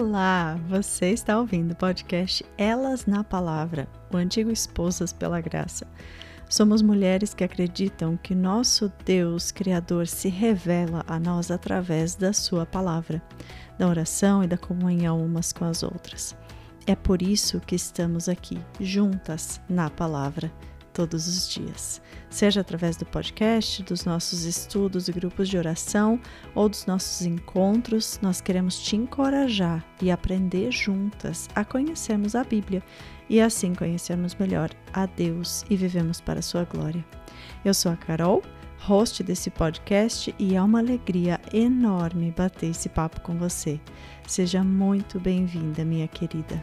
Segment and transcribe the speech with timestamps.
[0.00, 5.88] Olá, você está ouvindo o podcast Elas na Palavra, o antigo Esposas pela Graça.
[6.48, 12.64] Somos mulheres que acreditam que nosso Deus Criador se revela a nós através da Sua
[12.64, 13.20] palavra,
[13.76, 16.36] da oração e da comunhão umas com as outras.
[16.86, 20.48] É por isso que estamos aqui, juntas na palavra
[20.98, 26.20] todos os dias, seja através do podcast, dos nossos estudos e grupos de oração
[26.56, 28.18] ou dos nossos encontros.
[28.20, 32.82] Nós queremos te encorajar e aprender juntas a conhecermos a Bíblia
[33.30, 37.06] e assim conhecermos melhor a Deus e vivemos para a sua glória.
[37.64, 38.42] Eu sou a Carol,
[38.80, 43.78] host desse podcast, e é uma alegria enorme bater esse papo com você.
[44.26, 46.60] Seja muito bem-vinda, minha querida.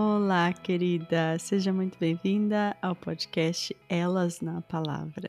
[0.00, 1.36] Olá, querida!
[1.40, 5.28] Seja muito bem-vinda ao podcast Elas na Palavra.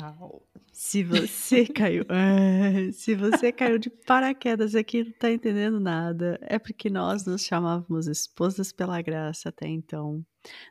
[0.00, 0.40] Uau!
[0.72, 6.38] Se você caiu, ah, se você caiu de paraquedas aqui e não está entendendo nada,
[6.42, 10.24] é porque nós nos chamávamos esposas pela graça até então.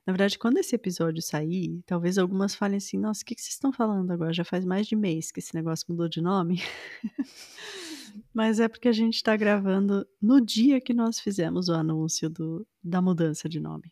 [0.07, 3.55] Na verdade, quando esse episódio sair, talvez algumas falem assim: Nossa, o que, que vocês
[3.55, 4.31] estão falando agora?
[4.31, 6.63] Já faz mais de mês que esse negócio mudou de nome.
[8.33, 12.65] Mas é porque a gente está gravando no dia que nós fizemos o anúncio do,
[12.85, 13.91] da mudança de nome.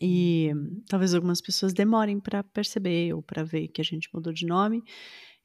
[0.00, 0.82] E uhum.
[0.88, 4.82] talvez algumas pessoas demorem para perceber ou para ver que a gente mudou de nome.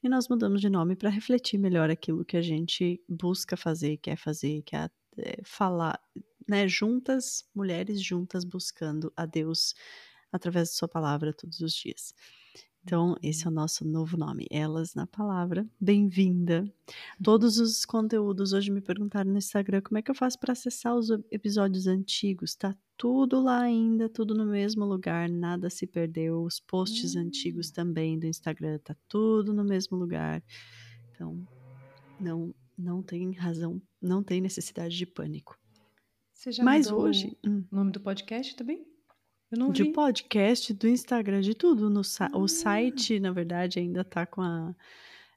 [0.02, 4.16] E nós mudamos de nome para refletir melhor aquilo que a gente busca fazer, quer
[4.16, 5.98] fazer, quer é, falar,
[6.46, 6.68] né?
[6.68, 9.74] Juntas, mulheres juntas buscando a Deus
[10.30, 12.14] através de Sua palavra todos os dias.
[12.86, 15.66] Então, esse é o nosso novo nome, Elas na Palavra.
[15.80, 16.70] Bem-vinda.
[17.22, 20.94] Todos os conteúdos hoje me perguntaram no Instagram como é que eu faço para acessar
[20.94, 22.54] os episódios antigos.
[22.54, 26.42] Tá tudo lá ainda, tudo no mesmo lugar, nada se perdeu.
[26.42, 27.72] Os posts antigos hum.
[27.72, 30.44] também do Instagram, tá tudo no mesmo lugar.
[31.10, 31.42] Então,
[32.20, 35.58] não não tem razão, não tem necessidade de pânico.
[36.34, 37.64] Você já Mas hoje, o hum.
[37.72, 38.84] nome do podcast também?
[39.72, 39.92] De vi.
[39.92, 41.88] podcast, do Instagram, de tudo.
[41.90, 42.48] No, O hum.
[42.48, 44.74] site, na verdade, ainda tá com a.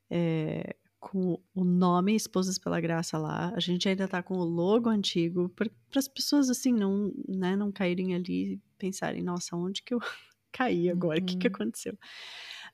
[0.09, 3.53] É, com o nome Esposas pela Graça lá.
[3.55, 7.72] A gente ainda tá com o logo antigo, para as pessoas assim não, né, não
[7.72, 10.00] caírem ali e pensarem, nossa, onde que eu
[10.51, 11.19] caí agora?
[11.19, 11.25] O uhum.
[11.25, 11.53] que, que uhum.
[11.53, 11.97] aconteceu?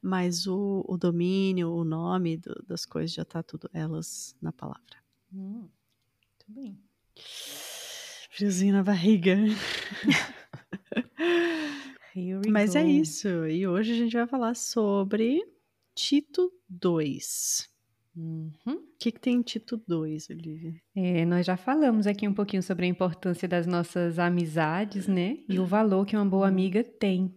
[0.02, 4.98] Mas o, o domínio, o nome do, das coisas já tá tudo elas na palavra.
[5.32, 6.80] Hum, muito bem.
[8.32, 9.38] Friozinho na barriga.
[12.52, 13.28] Mas é isso.
[13.48, 15.42] E hoje a gente vai falar sobre
[15.96, 17.70] Tito 2.
[18.16, 18.52] Uhum.
[18.66, 20.76] O que, que tem em Tito 2, Olivia?
[20.96, 25.40] É, nós já falamos aqui um pouquinho sobre a importância das nossas amizades, né?
[25.50, 27.34] E o valor que uma boa amiga tem.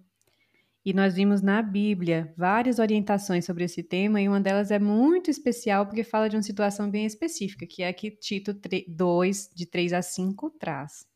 [0.85, 5.31] E nós vimos na Bíblia várias orientações sobre esse tema, e uma delas é muito
[5.31, 8.55] especial porque fala de uma situação bem específica, que é a que Tito
[8.87, 11.07] 2, de 3 a 5, traz.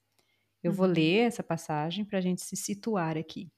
[0.63, 0.77] Eu uhum.
[0.77, 3.51] vou ler essa passagem para a gente se situar aqui.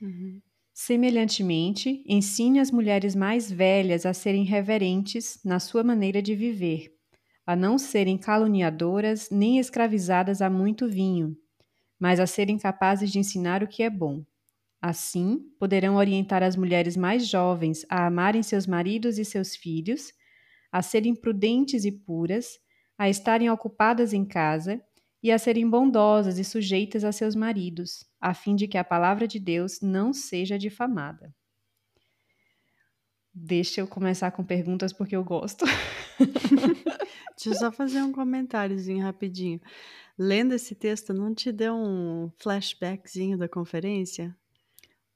[0.00, 0.40] Uhum.
[0.74, 6.94] Semelhantemente, ensine as mulheres mais velhas a serem reverentes na sua maneira de viver,
[7.46, 11.34] a não serem caluniadoras nem escravizadas a muito vinho,
[11.98, 14.22] mas a serem capazes de ensinar o que é bom.
[14.82, 20.12] Assim, poderão orientar as mulheres mais jovens a amarem seus maridos e seus filhos,
[20.70, 22.58] a serem prudentes e puras,
[22.98, 24.82] a estarem ocupadas em casa
[25.26, 29.26] e a serem bondosas e sujeitas a seus maridos, a fim de que a palavra
[29.26, 31.34] de Deus não seja difamada.
[33.34, 35.64] Deixa eu começar com perguntas porque eu gosto.
[37.36, 39.60] Deixa eu só fazer um comentáriozinho rapidinho.
[40.16, 44.32] Lendo esse texto, não te deu um flashbackzinho da conferência?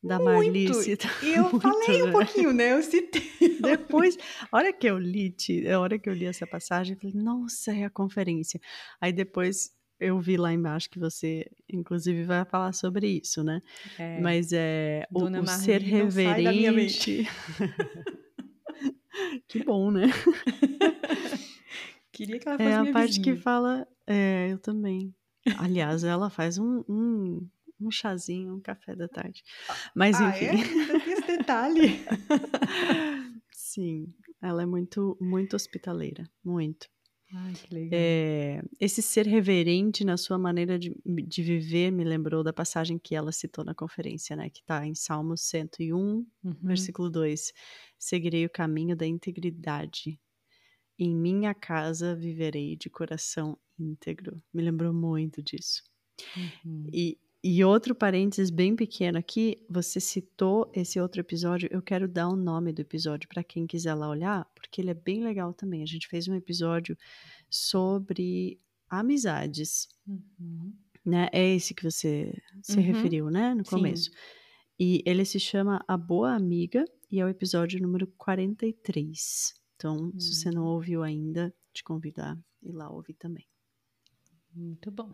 [0.03, 0.25] Da Muito.
[0.25, 0.99] Marlice?
[1.23, 2.13] E eu Muito, falei um né?
[2.13, 2.73] pouquinho, né?
[2.73, 3.61] Eu citei.
[3.61, 4.19] Depois,
[4.51, 5.33] a hora que eu li,
[5.73, 8.61] a hora que eu li essa passagem, eu falei, nossa, é a conferência.
[9.01, 13.63] Aí depois eu vi lá embaixo que você, inclusive, vai falar sobre isso, né?
[13.99, 17.29] É, Mas é o, o ser reverente.
[19.47, 20.07] que bom, né?
[22.11, 23.25] Queria que ela fosse É a parte vizinha.
[23.25, 23.87] que fala.
[24.07, 25.15] É, eu também.
[25.59, 27.49] Aliás, ela faz um, um,
[27.81, 29.43] um chazinho, um café da tarde.
[29.95, 30.47] Mas ah, enfim.
[30.47, 31.13] É?
[31.13, 32.01] Esse detalhe.
[33.53, 36.29] Sim, ela é muito, muito hospitaleira.
[36.45, 36.89] Muito.
[37.33, 37.91] Ai, que legal.
[37.93, 43.15] É, esse ser reverente na sua maneira de, de, viver me lembrou da passagem que
[43.15, 44.51] ela citou na conferência, né?
[44.51, 46.27] Que está em Salmos 101, uhum.
[46.63, 47.53] versículo 2.
[47.99, 50.19] Seguirei o caminho da integridade.
[50.99, 54.43] Em minha casa viverei de coração íntegro.
[54.53, 55.83] Me lembrou muito disso.
[56.37, 56.87] Uhum.
[56.93, 62.29] E e outro parênteses bem pequeno aqui, você citou esse outro episódio, eu quero dar
[62.29, 65.83] o nome do episódio para quem quiser lá olhar, porque ele é bem legal também.
[65.83, 66.97] A gente fez um episódio
[67.51, 68.61] sobre
[68.91, 70.79] amizades, Uhum.
[71.05, 71.29] né?
[71.33, 72.33] É esse que você
[72.63, 72.85] se Uhum.
[72.87, 73.71] referiu, né, no Sim.
[73.71, 74.11] começo.
[74.79, 79.55] E ele se chama A Boa Amiga e é o episódio número 43.
[79.77, 80.67] Então, se você não Hum.
[80.67, 83.47] ouviu ainda, te convido a ir lá ouvir também.
[84.55, 85.13] Muito bom.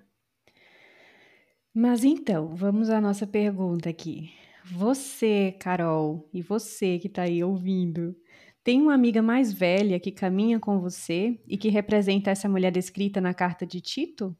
[1.78, 4.32] Mas então, vamos à nossa pergunta aqui.
[4.64, 8.16] Você, Carol, e você que está aí ouvindo,
[8.64, 13.20] tem uma amiga mais velha que caminha com você e que representa essa mulher descrita
[13.20, 14.34] na carta de Tito?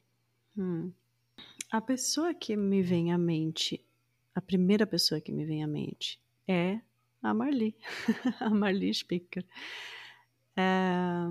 [0.57, 0.91] Hum.
[1.71, 3.85] A pessoa que me vem à mente,
[4.35, 6.19] a primeira pessoa que me vem à mente
[6.49, 6.81] é
[7.23, 7.77] a Marli,
[8.41, 9.45] a Marli Spicker.
[10.57, 11.27] É,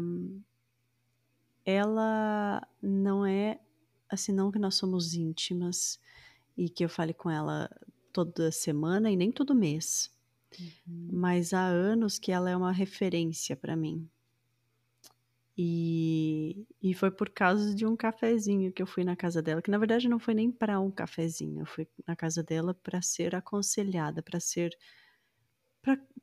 [1.66, 3.60] ela não é
[4.10, 6.00] assim, não que nós somos íntimas
[6.57, 7.69] e que eu fale com ela
[8.13, 10.12] toda semana e nem todo mês,
[10.88, 14.10] mas há anos que ela é uma referência para mim.
[15.57, 19.72] E, e foi por causa de um cafezinho que eu fui na casa dela, que
[19.72, 23.36] na verdade não foi nem para um cafezinho, eu fui na casa dela para ser
[23.36, 24.78] aconselhada, para ser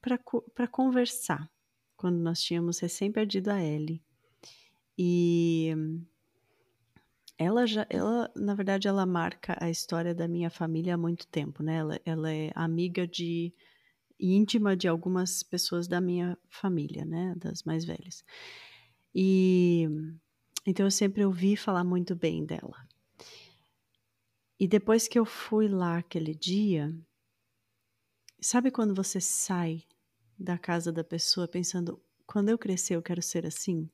[0.00, 1.48] para conversar,
[1.96, 4.02] quando nós tínhamos recém perdido a Ellie.
[4.98, 5.72] E
[7.38, 11.62] ela já, ela, na verdade, ela marca a história da minha família há muito tempo,
[11.62, 11.76] né?
[11.76, 13.52] Ela, ela é amiga de
[14.18, 17.34] íntima de algumas pessoas da minha família, né?
[17.36, 18.24] Das mais velhas.
[19.14, 19.88] E
[20.64, 22.86] então eu sempre ouvi falar muito bem dela.
[24.58, 26.94] E depois que eu fui lá aquele dia,
[28.40, 29.82] sabe quando você sai
[30.38, 33.90] da casa da pessoa pensando, quando eu crescer eu quero ser assim?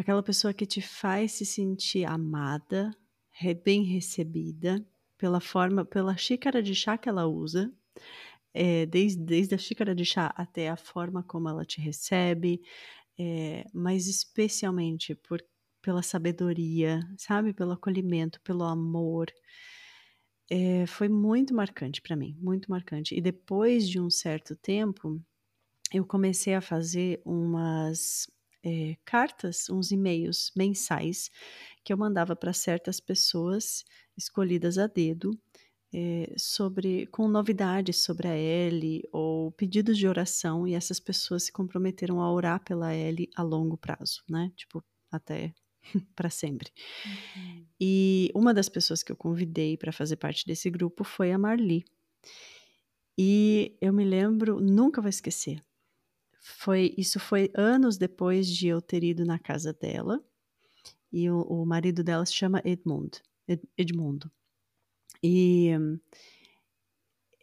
[0.00, 2.90] Aquela pessoa que te faz se sentir amada,
[3.62, 4.82] bem recebida,
[5.18, 7.70] pela forma, pela xícara de chá que ela usa,
[8.54, 12.62] é, desde, desde a xícara de chá até a forma como ela te recebe,
[13.18, 15.44] é, mas especialmente por,
[15.82, 17.52] pela sabedoria, sabe?
[17.52, 19.26] Pelo acolhimento, pelo amor.
[20.48, 23.14] É, foi muito marcante para mim, muito marcante.
[23.14, 25.20] E depois de um certo tempo,
[25.92, 28.26] eu comecei a fazer umas
[28.64, 31.30] é, cartas, uns e-mails mensais
[31.84, 33.84] que eu mandava para certas pessoas
[34.16, 35.30] escolhidas a dedo.
[35.92, 41.52] É, sobre com novidades sobre a Ellie ou pedidos de oração e essas pessoas se
[41.52, 44.52] comprometeram a orar pela Ellie a longo prazo, né?
[44.54, 45.52] Tipo, até
[46.14, 46.70] para sempre.
[47.04, 47.66] Uhum.
[47.80, 51.84] E uma das pessoas que eu convidei para fazer parte desse grupo foi a Marli.
[53.18, 55.60] E eu me lembro, nunca vou esquecer.
[56.40, 60.22] Foi, isso foi anos depois de eu ter ido na casa dela.
[61.12, 64.30] E o, o marido dela se chama Edmund, Ed, Edmundo.
[65.22, 65.70] E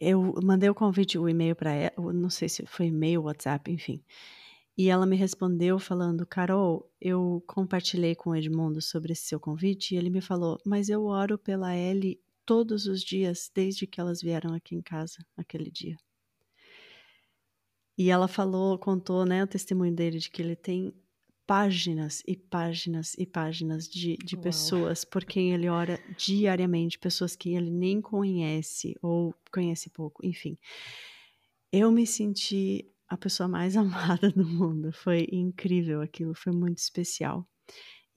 [0.00, 4.02] eu mandei o convite, o e-mail para ela, não sei se foi e-mail, WhatsApp, enfim.
[4.76, 9.94] E ela me respondeu falando: Carol, eu compartilhei com o Edmundo sobre esse seu convite
[9.94, 14.22] e ele me falou: Mas eu oro pela Ellie todos os dias desde que elas
[14.22, 15.96] vieram aqui em casa aquele dia.
[17.98, 20.94] E ela falou, contou, né, o testemunho dele de que ele tem
[21.44, 27.54] páginas e páginas e páginas de, de pessoas por quem ele ora diariamente, pessoas que
[27.54, 30.56] ele nem conhece ou conhece pouco, enfim.
[31.72, 34.92] Eu me senti a pessoa mais amada do mundo.
[34.92, 37.48] Foi incrível aquilo, foi muito especial.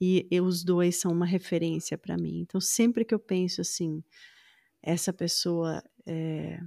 [0.00, 2.40] E, e os dois são uma referência para mim.
[2.40, 4.02] Então, sempre que eu penso assim,
[4.82, 6.60] essa pessoa, é,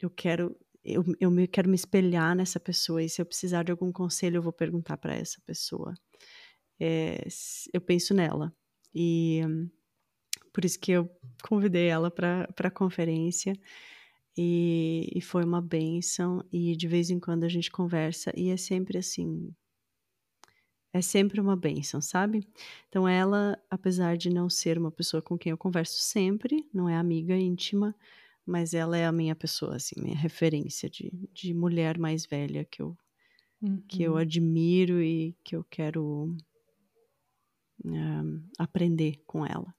[0.00, 3.70] eu quero eu, eu me, quero me espelhar nessa pessoa e se eu precisar de
[3.70, 5.94] algum conselho eu vou perguntar para essa pessoa.
[6.80, 7.26] É,
[7.72, 8.54] eu penso nela
[8.94, 9.42] e
[10.52, 11.10] por isso que eu
[11.42, 13.54] convidei ela para a conferência
[14.36, 18.56] e, e foi uma benção e de vez em quando a gente conversa e é
[18.56, 19.54] sempre assim
[20.92, 22.46] é sempre uma benção, sabe?
[22.88, 26.96] Então ela, apesar de não ser uma pessoa com quem eu converso sempre, não é
[26.96, 27.94] amiga íntima,
[28.50, 32.82] mas ela é a minha pessoa, assim, minha referência de, de mulher mais velha que
[32.82, 32.98] eu,
[33.62, 33.80] uhum.
[33.86, 36.36] que eu admiro e que eu quero
[37.84, 39.72] um, aprender com ela.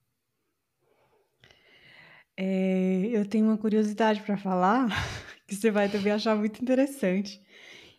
[2.34, 4.88] É, eu tenho uma curiosidade para falar
[5.46, 7.42] que você vai também achar muito interessante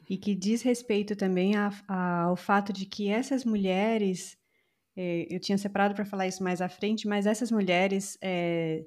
[0.09, 4.35] e que diz respeito também a, a, ao fato de que essas mulheres,
[4.97, 8.83] é, eu tinha separado para falar isso mais à frente, mas essas mulheres é,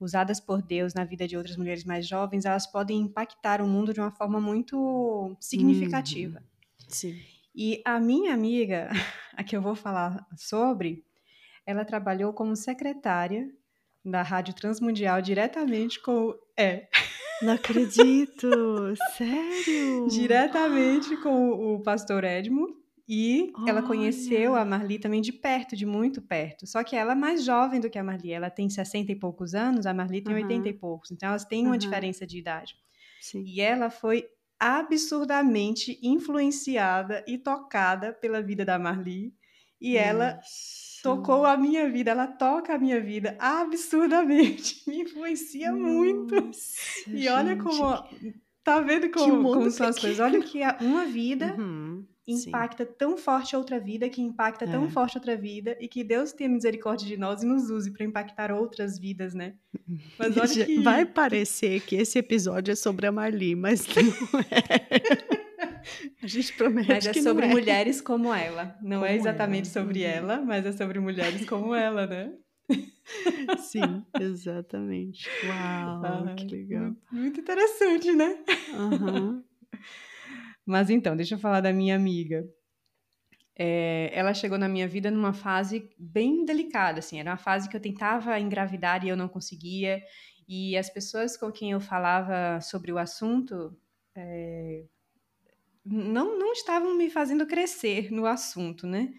[0.00, 3.92] usadas por Deus na vida de outras mulheres mais jovens, elas podem impactar o mundo
[3.92, 6.38] de uma forma muito significativa.
[6.38, 6.86] Uhum.
[6.88, 7.20] Sim.
[7.54, 8.88] E a minha amiga,
[9.36, 11.04] a que eu vou falar sobre,
[11.66, 13.48] ela trabalhou como secretária
[14.04, 16.34] da Rádio Transmundial, diretamente com.
[16.56, 16.88] É.
[17.42, 18.50] Não acredito!
[19.16, 20.08] Sério?
[20.08, 22.79] Diretamente com o pastor Edmo.
[23.12, 23.70] E Olha.
[23.70, 26.64] ela conheceu a Marli também de perto, de muito perto.
[26.64, 28.32] Só que ela é mais jovem do que a Marli.
[28.32, 30.42] Ela tem 60 e poucos anos, a Marli tem uhum.
[30.42, 31.10] 80 e poucos.
[31.10, 31.76] Então elas têm uma uhum.
[31.76, 32.76] diferença de idade.
[33.20, 33.42] Sim.
[33.44, 34.28] E ela foi
[34.60, 39.34] absurdamente influenciada e tocada pela vida da Marli.
[39.80, 40.06] E Nossa.
[40.06, 40.40] ela
[41.02, 46.50] tocou a minha vida, ela toca a minha vida absurdamente, me influencia Nossa, muito.
[47.08, 48.04] E olha como.
[48.62, 50.20] Tá vendo como, como são as coisas?
[50.20, 52.92] Olha que uma vida uhum impacta Sim.
[52.98, 54.70] tão forte outra vida, que impacta é.
[54.70, 58.04] tão forte outra vida, e que Deus tenha misericórdia de nós e nos use para
[58.04, 59.54] impactar outras vidas, né?
[60.18, 60.80] Mas olha que...
[60.80, 65.40] Vai parecer que esse episódio é sobre a Marli, mas não é.
[66.22, 67.48] A gente promete mas é sobre é.
[67.48, 68.76] mulheres como ela.
[68.82, 69.86] Não é como é exatamente ela.
[69.86, 70.10] sobre uhum.
[70.10, 72.32] ela, mas é sobre mulheres como ela, né?
[73.58, 75.28] Sim, exatamente.
[75.44, 76.82] Uau, ah, que legal.
[76.82, 78.38] Muito, muito interessante, né?
[78.74, 79.42] Uhum.
[80.70, 82.48] Mas então, deixa eu falar da minha amiga.
[83.58, 87.76] É, ela chegou na minha vida numa fase bem delicada, assim, era uma fase que
[87.76, 90.02] eu tentava engravidar e eu não conseguia,
[90.48, 93.76] e as pessoas com quem eu falava sobre o assunto
[94.16, 94.84] é,
[95.84, 99.12] não, não estavam me fazendo crescer no assunto, né?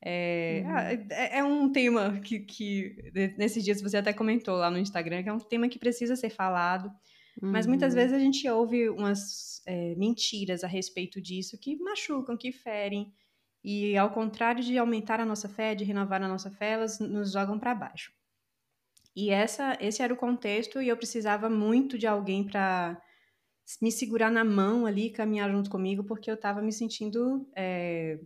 [0.00, 0.72] É, uhum.
[0.72, 5.22] Ah, é, é, um tema que, que, nesses dias você até comentou lá no Instagram,
[5.22, 6.90] que é um tema que precisa ser falado,
[7.40, 7.52] Uhum.
[7.52, 8.00] Mas muitas uhum.
[8.00, 13.12] vezes a gente ouve umas é, mentiras a respeito disso que machucam, que ferem.
[13.62, 17.32] E ao contrário de aumentar a nossa fé, de renovar a nossa fé, elas nos
[17.32, 18.12] jogam para baixo.
[19.14, 23.00] E essa, esse era o contexto e eu precisava muito de alguém para
[23.82, 28.18] me segurar na mão ali, caminhar junto comigo, porque eu estava me sentindo é,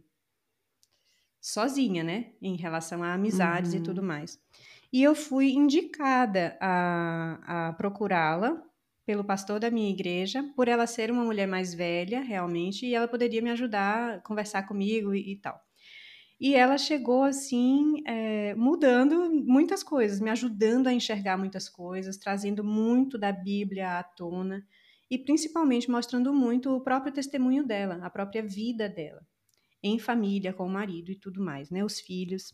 [1.41, 2.33] sozinha, né?
[2.41, 3.81] Em relação a amizades uhum.
[3.81, 4.39] e tudo mais.
[4.93, 8.63] E eu fui indicada a, a procurá-la
[9.05, 13.09] pelo pastor da minha igreja, por ela ser uma mulher mais velha, realmente, e ela
[13.09, 15.61] poderia me ajudar, conversar comigo e, e tal.
[16.41, 22.65] E ela chegou assim, é, mudando muitas coisas, me ajudando a enxergar muitas coisas, trazendo
[22.65, 24.67] muito da Bíblia à tona
[25.09, 29.25] e principalmente mostrando muito o próprio testemunho dela, a própria vida dela,
[29.83, 31.85] em família, com o marido e tudo mais, né?
[31.85, 32.53] Os filhos.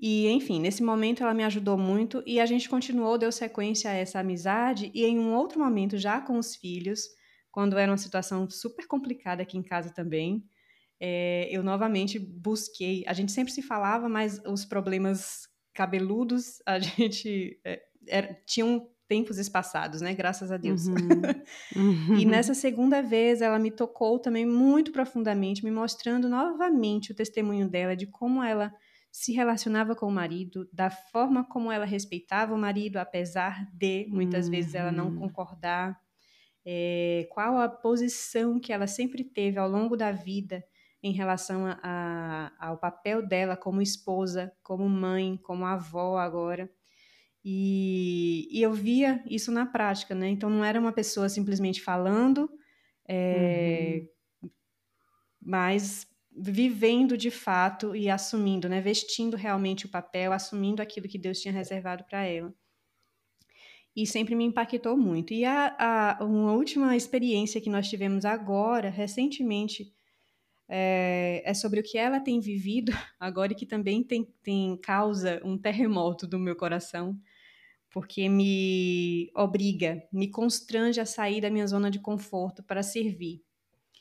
[0.00, 3.94] E, enfim, nesse momento ela me ajudou muito e a gente continuou, deu sequência a
[3.94, 4.90] essa amizade.
[4.94, 7.00] E em um outro momento, já com os filhos,
[7.50, 10.44] quando era uma situação super complicada aqui em casa também,
[11.00, 13.04] é, eu novamente busquei.
[13.06, 19.38] A gente sempre se falava, mas os problemas cabeludos a gente é, era, tinham tempos
[19.38, 20.14] espaçados, né?
[20.14, 20.86] Graças a Deus.
[20.86, 20.96] Uhum.
[21.74, 22.14] Uhum.
[22.20, 27.68] e nessa segunda vez ela me tocou também muito profundamente, me mostrando novamente o testemunho
[27.68, 28.72] dela de como ela
[29.10, 34.46] se relacionava com o marido, da forma como ela respeitava o marido, apesar de muitas
[34.46, 34.50] uhum.
[34.52, 35.18] vezes ela não uhum.
[35.18, 35.98] concordar,
[36.64, 40.62] é, qual a posição que ela sempre teve ao longo da vida
[41.02, 46.70] em relação a, a, ao papel dela como esposa, como mãe, como avó agora.
[47.44, 50.28] E, e, eu via isso na prática, né?
[50.28, 52.50] Então não era uma pessoa simplesmente falando,
[53.08, 54.06] é,
[54.42, 54.50] uhum.
[55.40, 56.07] mas
[56.40, 61.52] vivendo de fato e assumindo, né, vestindo realmente o papel, assumindo aquilo que Deus tinha
[61.52, 62.54] reservado para ela.
[63.96, 65.32] E sempre me impactou muito.
[65.32, 65.74] E a,
[66.20, 69.92] a, uma última experiência que nós tivemos agora, recentemente,
[70.68, 75.40] é, é, sobre o que ela tem vivido agora e que também tem, tem causa
[75.44, 77.18] um terremoto do meu coração,
[77.90, 83.42] porque me obriga, me constrange a sair da minha zona de conforto para servir.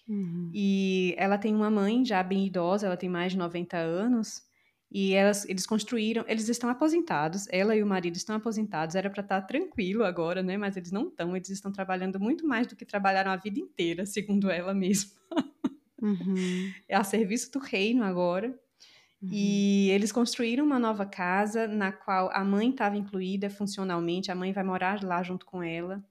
[0.08, 0.50] Uhum.
[0.54, 4.48] E ela tem uma mãe já bem idosa, ela tem mais de 90 anos,
[4.90, 9.22] e elas, eles construíram, eles estão aposentados, ela e o marido estão aposentados, era para
[9.22, 10.56] estar tá tranquilo agora, né?
[10.58, 14.06] Mas eles não estão, eles estão trabalhando muito mais do que trabalharam a vida inteira,
[14.06, 15.12] segundo ela mesma.
[16.02, 16.72] Uhum.
[16.88, 18.58] É a serviço do reino agora.
[19.22, 19.30] Uhum.
[19.32, 24.54] E eles construíram uma nova casa na qual a mãe estava incluída funcionalmente, a mãe
[24.54, 26.02] vai morar lá junto com ela.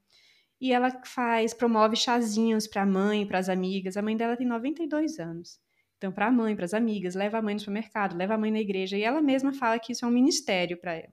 [0.60, 3.96] E ela faz, promove chazinhos para a mãe, para as amigas.
[3.96, 5.60] A mãe dela tem 92 anos.
[5.98, 8.50] Então, para a mãe, para as amigas, leva a mãe no supermercado, leva a mãe
[8.50, 8.96] na igreja.
[8.96, 11.12] E ela mesma fala que isso é um ministério para ela.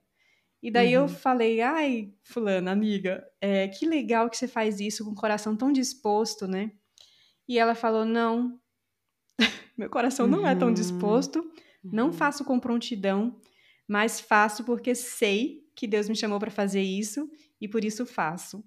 [0.62, 1.02] E daí uhum.
[1.02, 5.54] eu falei, ai, fulana, amiga, é, que legal que você faz isso com o coração
[5.54, 6.72] tão disposto, né?
[7.46, 8.58] E ela falou, não,
[9.76, 10.32] meu coração uhum.
[10.32, 10.74] não é tão uhum.
[10.74, 11.90] disposto, uhum.
[11.92, 13.38] não faço com prontidão,
[13.86, 17.28] mas faço porque sei que Deus me chamou para fazer isso
[17.60, 18.64] e por isso faço.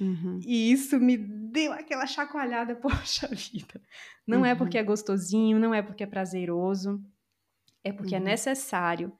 [0.00, 0.40] Uhum.
[0.44, 3.80] E isso me deu aquela chacoalhada, poxa vida.
[4.26, 4.46] Não uhum.
[4.46, 4.86] é porque é uhum.
[4.86, 7.02] gostosinho, não é porque é prazeroso,
[7.82, 8.24] é porque é uhum.
[8.26, 9.12] é necessário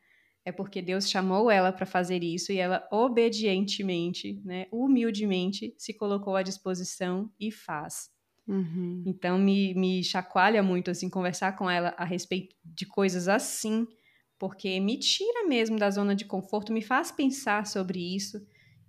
[0.46, 6.36] é porque Deus chamou ela para fazer isso e ela obedientemente, né, humildemente se colocou
[6.36, 8.08] à disposição e faz.
[8.46, 9.02] Uhum.
[9.04, 13.88] Então me, me chacoalha muito assim conversar com ela a respeito de coisas assim,
[14.38, 18.38] porque me tira mesmo da zona de conforto, me faz pensar sobre isso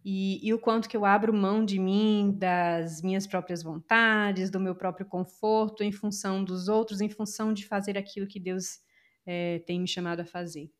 [0.09, 4.57] e, e o quanto que eu abro mão de mim, das minhas próprias vontades, do
[4.57, 8.79] meu próprio conforto, em função dos outros, em função de fazer aquilo que Deus
[9.25, 10.71] é, tem me chamado a fazer.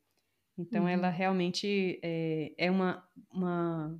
[0.57, 0.87] Então, uhum.
[0.87, 3.99] ela realmente é, é uma, uma,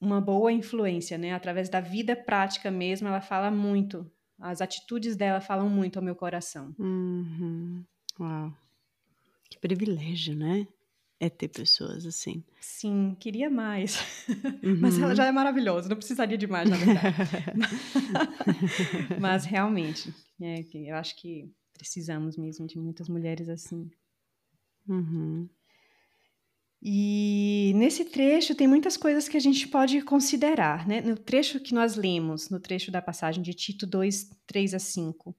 [0.00, 1.34] uma boa influência, né?
[1.34, 4.10] Através da vida prática mesmo, ela fala muito.
[4.40, 6.74] As atitudes dela falam muito ao meu coração.
[6.78, 7.84] Uhum.
[8.18, 8.50] Uau.
[9.50, 10.66] Que privilégio, né?
[11.20, 12.42] É ter pessoas assim.
[12.60, 13.98] Sim, queria mais.
[14.62, 14.78] Uhum.
[14.80, 17.16] Mas ela já é maravilhosa, não precisaria de mais, na verdade.
[19.20, 23.90] Mas realmente, é, eu acho que precisamos mesmo de muitas mulheres assim.
[24.88, 25.48] Uhum.
[26.86, 31.00] E nesse trecho tem muitas coisas que a gente pode considerar, né?
[31.00, 35.34] No trecho que nós lemos, no trecho da passagem de Tito 2, 3 a 5,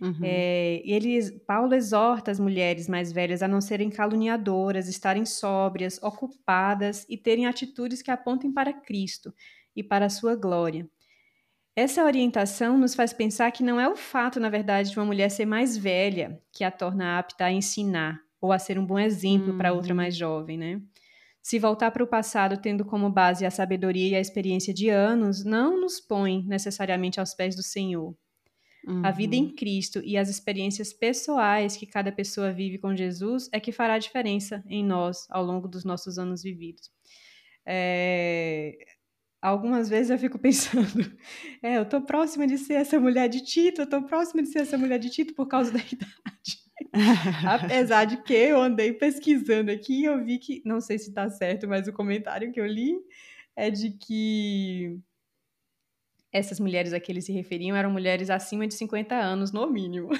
[0.00, 0.20] uhum.
[0.22, 7.06] é, ele, Paulo exorta as mulheres mais velhas a não serem caluniadoras, estarem sóbrias, ocupadas
[7.08, 9.32] e terem atitudes que apontem para Cristo
[9.74, 10.88] e para a sua glória.
[11.76, 15.30] Essa orientação nos faz pensar que não é o fato, na verdade, de uma mulher
[15.30, 19.56] ser mais velha que a torna apta a ensinar, ou a ser um bom exemplo
[19.56, 19.96] para outra uhum.
[19.96, 20.80] mais jovem, né?
[21.40, 25.44] Se voltar para o passado tendo como base a sabedoria e a experiência de anos,
[25.44, 28.14] não nos põe necessariamente aos pés do Senhor.
[28.88, 29.04] Uhum.
[29.04, 29.54] A vida em uhum.
[29.54, 33.98] Cristo e as experiências pessoais que cada pessoa vive com Jesus é que fará a
[33.98, 36.90] diferença em nós ao longo dos nossos anos vividos.
[37.66, 38.78] É...
[39.42, 41.16] Algumas vezes eu fico pensando,
[41.62, 44.60] é, eu tô próxima de ser essa mulher de Tito, eu tô próxima de ser
[44.60, 46.58] essa mulher de Tito por causa da idade.
[47.46, 51.28] Apesar de que eu andei pesquisando aqui e eu vi que, não sei se está
[51.28, 52.96] certo, mas o comentário que eu li
[53.54, 54.98] é de que
[56.32, 60.10] essas mulheres a que eles se referiam eram mulheres acima de 50 anos, no mínimo.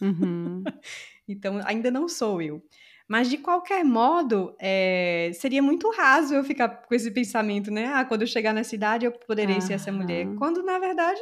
[0.00, 0.62] Uhum.
[1.28, 2.62] então, ainda não sou eu.
[3.06, 7.92] Mas, de qualquer modo, é, seria muito raso eu ficar com esse pensamento, né?
[7.94, 9.60] Ah, quando eu chegar na cidade, eu poderei uhum.
[9.60, 10.26] ser essa mulher.
[10.36, 11.20] Quando, na verdade,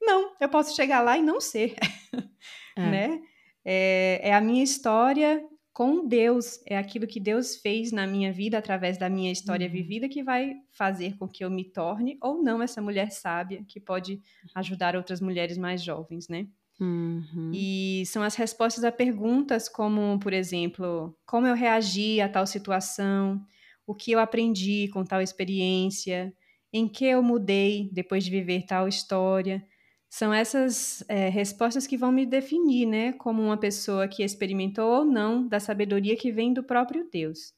[0.00, 0.32] não.
[0.40, 1.74] Eu posso chegar lá e não ser,
[2.76, 2.90] é.
[2.90, 3.22] né?
[3.64, 8.58] É, é a minha história com Deus, é aquilo que Deus fez na minha vida
[8.58, 9.72] através da minha história uhum.
[9.72, 13.80] vivida que vai fazer com que eu me torne ou não essa mulher sábia que
[13.80, 14.20] pode
[14.54, 16.46] ajudar outras mulheres mais jovens, né?
[16.78, 17.50] Uhum.
[17.54, 23.42] E são as respostas a perguntas como, por exemplo, como eu reagi a tal situação,
[23.86, 26.34] o que eu aprendi com tal experiência,
[26.72, 29.64] em que eu mudei depois de viver tal história
[30.12, 35.04] são essas é, respostas que vão me definir, né, como uma pessoa que experimentou ou
[35.06, 37.54] não da sabedoria que vem do próprio Deus.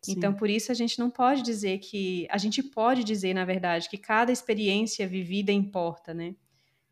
[0.00, 0.12] Sim.
[0.12, 3.90] Então, por isso a gente não pode dizer que, a gente pode dizer, na verdade,
[3.90, 6.34] que cada experiência vivida importa, né?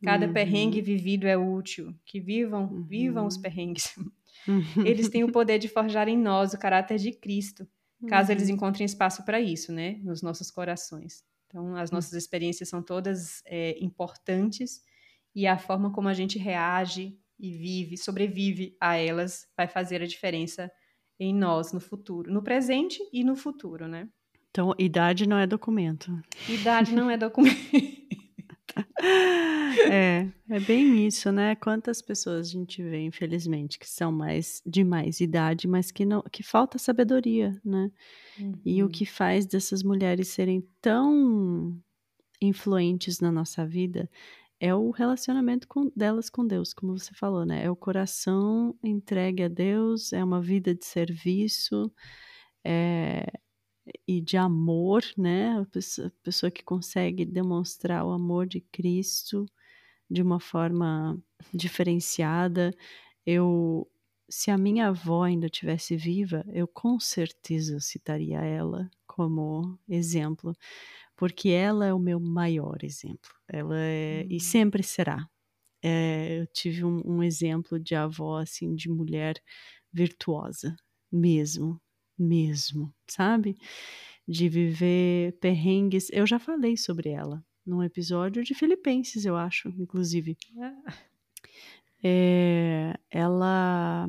[0.04, 0.32] Cada uhum.
[0.34, 1.94] perrengue vivido é útil.
[2.04, 2.82] Que vivam, uhum.
[2.82, 3.94] vivam os perrengues.
[4.48, 4.84] Uhum.
[4.84, 7.64] Eles têm o poder de forjar em nós o caráter de Cristo,
[8.08, 8.56] caso eles uhum.
[8.56, 11.22] encontrem espaço para isso, né, nos nossos corações.
[11.52, 11.96] Então, as hum.
[11.96, 14.80] nossas experiências são todas é, importantes
[15.34, 20.06] e a forma como a gente reage e vive, sobrevive a elas, vai fazer a
[20.06, 20.70] diferença
[21.20, 24.08] em nós no futuro, no presente e no futuro, né?
[24.50, 26.10] Então, idade não é documento.
[26.48, 27.56] Idade não é documento.
[29.90, 31.54] É, é bem isso, né?
[31.56, 36.22] Quantas pessoas a gente vê, infelizmente, que são mais de mais idade, mas que não,
[36.30, 37.90] que falta sabedoria, né?
[38.38, 38.52] Uhum.
[38.64, 38.92] E o uhum.
[38.92, 41.74] que faz dessas mulheres serem tão
[42.40, 44.10] influentes na nossa vida
[44.60, 47.64] é o relacionamento com, delas com Deus, como você falou, né?
[47.64, 51.90] É o coração entregue a Deus, é uma vida de serviço,
[52.64, 53.26] é,
[54.06, 55.58] e de amor, né?
[55.58, 59.46] A pessoa, a pessoa, que consegue demonstrar o amor de Cristo
[60.10, 61.18] de uma forma
[61.52, 62.74] diferenciada.
[63.26, 63.88] Eu,
[64.28, 70.54] se a minha avó ainda tivesse viva, eu com certeza citaria ela como exemplo,
[71.16, 73.30] porque ela é o meu maior exemplo.
[73.48, 74.40] Ela é, e hum.
[74.40, 75.28] sempre será.
[75.84, 79.42] É, eu tive um, um exemplo de avó assim de mulher
[79.92, 80.76] virtuosa
[81.10, 81.80] mesmo
[82.18, 83.56] mesmo, sabe?
[84.26, 86.08] De viver perrengues.
[86.12, 90.36] Eu já falei sobre ela num episódio de Filipenses, eu acho, inclusive.
[92.04, 94.08] É, ela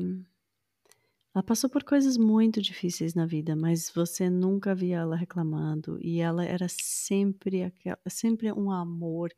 [1.34, 6.20] ela passou por coisas muito difíceis na vida, mas você nunca via ela reclamando e
[6.20, 9.32] ela era sempre aquela, sempre um amor.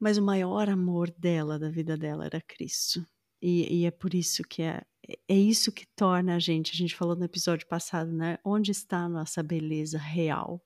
[0.00, 3.06] Mas o maior amor dela, da vida dela, era Cristo.
[3.42, 4.84] E, e, é por isso que é,
[5.28, 8.38] é isso que torna a gente, a gente falou no episódio passado, né?
[8.44, 10.64] Onde está a nossa beleza real?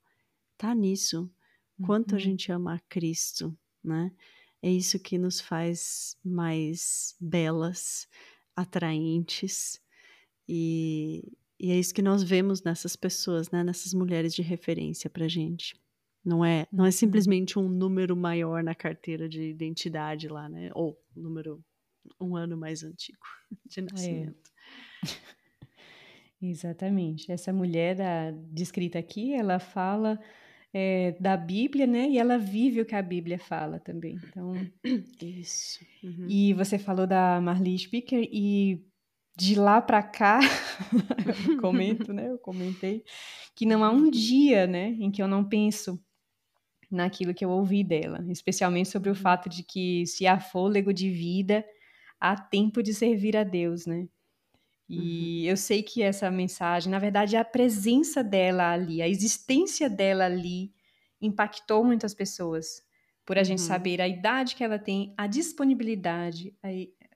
[0.58, 1.30] Tá nisso.
[1.82, 2.16] Quanto uhum.
[2.16, 4.12] a gente ama a Cristo, né?
[4.62, 8.06] É isso que nos faz mais belas,
[8.54, 9.80] atraentes
[10.48, 13.64] e, e é isso que nós vemos nessas pessoas, né?
[13.64, 15.74] Nessas mulheres de referência pra gente.
[16.22, 16.92] Não é, não é uhum.
[16.92, 20.70] simplesmente um número maior na carteira de identidade lá, né?
[20.74, 21.64] Ou número
[22.20, 23.24] um ano mais antigo
[23.66, 24.50] de nascimento.
[25.04, 25.36] É.
[26.42, 27.32] Exatamente.
[27.32, 30.20] Essa mulher a, descrita aqui, ela fala
[30.72, 32.08] é, da Bíblia, né?
[32.08, 34.18] E ela vive o que a Bíblia fala também.
[34.28, 34.52] Então,
[35.22, 35.84] isso.
[36.02, 36.26] Uhum.
[36.28, 38.84] E você falou da Marli Speaker e
[39.36, 40.40] de lá para cá,
[41.48, 42.30] eu comento, né?
[42.30, 43.04] Eu comentei
[43.54, 45.98] que não há um dia, né, em que eu não penso
[46.90, 49.18] naquilo que eu ouvi dela, especialmente sobre o uhum.
[49.18, 51.64] fato de que se há fôlego de vida,
[52.20, 54.08] há tempo de servir a Deus, né?
[54.88, 55.50] E uhum.
[55.50, 60.72] eu sei que essa mensagem, na verdade, a presença dela ali, a existência dela ali,
[61.20, 62.84] impactou muitas pessoas.
[63.24, 63.44] Por a uhum.
[63.44, 66.54] gente saber a idade que ela tem, a disponibilidade.
[66.62, 66.68] A,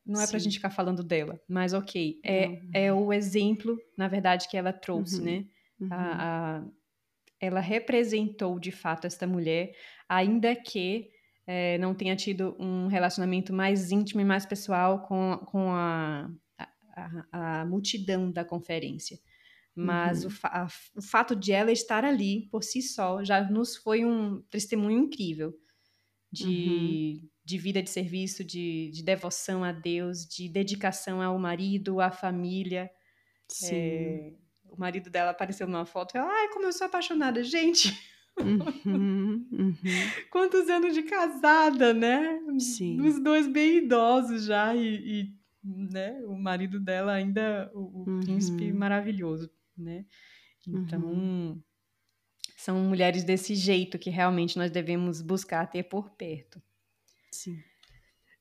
[0.04, 2.20] não é para a gente ficar falando dela, mas ok.
[2.24, 5.24] É, é o exemplo, na verdade, que ela trouxe, uhum.
[5.24, 5.44] né?
[5.82, 5.90] A, uhum.
[5.92, 6.64] a,
[7.38, 9.72] ela representou de fato esta mulher,
[10.08, 11.08] ainda que
[11.52, 16.30] é, não tenha tido um relacionamento mais íntimo e mais pessoal com, com a,
[16.94, 19.18] a, a multidão da conferência.
[19.74, 20.28] Mas uhum.
[20.28, 24.40] o, fa o, fato de ela estar ali por si só já nos foi um
[24.42, 25.52] testemunho incrível
[26.30, 27.28] de, uhum.
[27.44, 32.88] de vida de serviço, de, de, devoção a Deus, de dedicação ao marido, à família.
[33.48, 33.74] Sim.
[33.74, 34.32] É,
[34.68, 37.88] o marido dela apareceu numa foto e ela, ai, como eu sou apaixonada, gente!
[38.38, 39.74] Uhum, uhum.
[40.30, 42.40] Quantos anos de casada, né?
[42.58, 43.00] Sim.
[43.00, 46.20] Os dois bem idosos já e, e né?
[46.26, 48.20] O marido dela ainda o, o uhum.
[48.20, 50.04] príncipe maravilhoso, né?
[50.66, 51.62] Então uhum.
[52.56, 56.62] são mulheres desse jeito que realmente nós devemos buscar ter por perto.
[57.30, 57.58] Sim.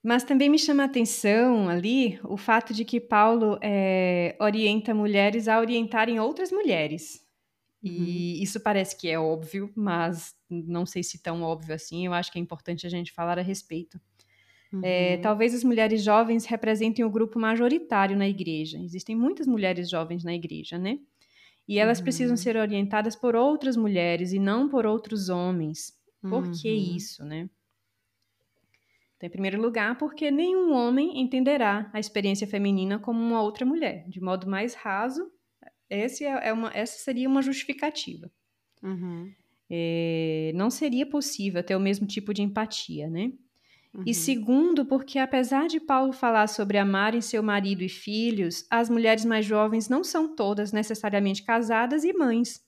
[0.02, 5.48] Mas também me chama a atenção ali o fato de que Paulo é, orienta mulheres
[5.48, 7.22] a orientarem outras mulheres.
[7.84, 7.92] Uhum.
[7.92, 12.06] E isso parece que é óbvio, mas não sei se tão óbvio assim.
[12.06, 14.00] Eu acho que é importante a gente falar a respeito.
[14.72, 14.82] É, uhum.
[14.84, 18.78] É, talvez as mulheres jovens representem o grupo majoritário na igreja.
[18.80, 21.00] Existem muitas mulheres jovens na igreja, né?
[21.68, 22.04] E elas uhum.
[22.04, 25.98] precisam ser orientadas por outras mulheres e não por outros homens.
[26.22, 26.52] Por uhum.
[26.52, 27.50] que isso, né?
[29.16, 34.06] Então, em primeiro lugar, porque nenhum homem entenderá a experiência feminina como uma outra mulher.
[34.08, 35.30] De modo mais raso,
[35.90, 38.32] esse é, é uma, essa seria uma justificativa.
[38.84, 39.32] Uhum.
[39.70, 43.32] É, não seria possível ter o mesmo tipo de empatia, né?
[43.94, 44.04] Uhum.
[44.06, 49.26] E segundo, porque apesar de Paulo falar sobre amarem seu marido e filhos, as mulheres
[49.26, 52.62] mais jovens não são todas necessariamente casadas e mães.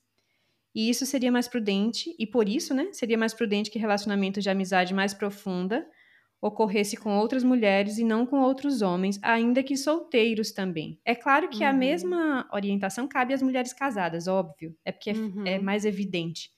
[0.74, 4.50] E isso seria mais prudente, e por isso, né, seria mais prudente que relacionamentos de
[4.50, 5.86] amizade mais profunda
[6.42, 11.00] ocorresse com outras mulheres e não com outros homens, ainda que solteiros também.
[11.04, 11.70] É claro que uhum.
[11.70, 15.46] a mesma orientação cabe às mulheres casadas, óbvio, é porque é uhum.
[15.46, 16.50] é, mais evidente.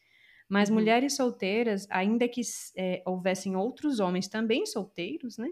[0.49, 0.77] Mas uhum.
[0.77, 2.41] mulheres solteiras, ainda que
[2.79, 5.51] é, houvessem outros homens também solteiros, né,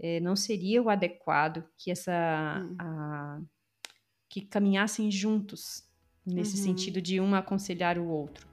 [0.00, 2.76] é, não seria o adequado que essa uhum.
[2.76, 3.40] a,
[4.28, 5.88] que caminhassem juntos
[6.26, 6.64] nesse uhum.
[6.64, 8.48] sentido de um aconselhar o outro.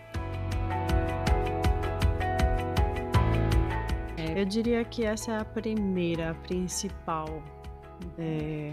[4.38, 7.41] Eu diria que essa é a primeira, a principal.
[8.19, 8.71] É...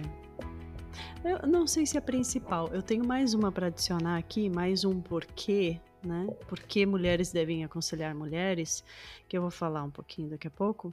[1.25, 2.69] Eu não sei se é a principal.
[2.69, 6.27] Eu tenho mais uma para adicionar aqui, mais um porquê, né?
[6.49, 8.85] Por que mulheres devem aconselhar mulheres,
[9.27, 10.93] que eu vou falar um pouquinho daqui a pouco,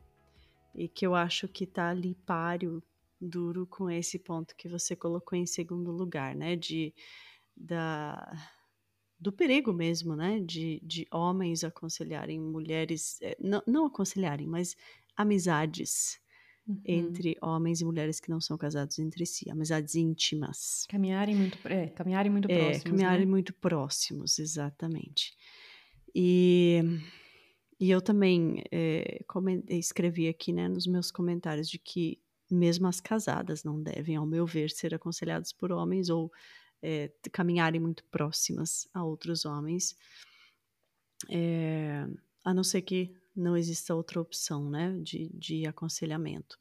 [0.73, 2.81] e que eu acho que tá ali páreo
[3.19, 6.55] duro com esse ponto que você colocou em segundo lugar, né?
[6.55, 6.93] De,
[7.57, 8.31] da,
[9.21, 10.39] do perigo mesmo, né?
[10.39, 14.75] De, de homens aconselharem mulheres, é, não, não aconselharem, mas
[15.15, 16.19] amizades
[16.67, 16.81] uhum.
[16.84, 20.88] entre homens e mulheres que não são casados entre si, amizades íntimas.
[20.89, 22.84] Caminharem muito, é, caminharem muito é, próximos.
[22.84, 23.31] Caminharem né?
[23.31, 25.36] muito próximos, exatamente.
[26.15, 26.81] E,
[27.79, 29.23] e eu também é,
[29.69, 34.47] escrevi aqui né, nos meus comentários de que mesmo as casadas não devem, ao meu
[34.47, 36.31] ver, ser aconselhadas por homens ou
[36.81, 39.95] é, caminharem muito próximas a outros homens,
[41.29, 42.07] é,
[42.43, 46.57] a não ser que não exista outra opção né, de, de aconselhamento.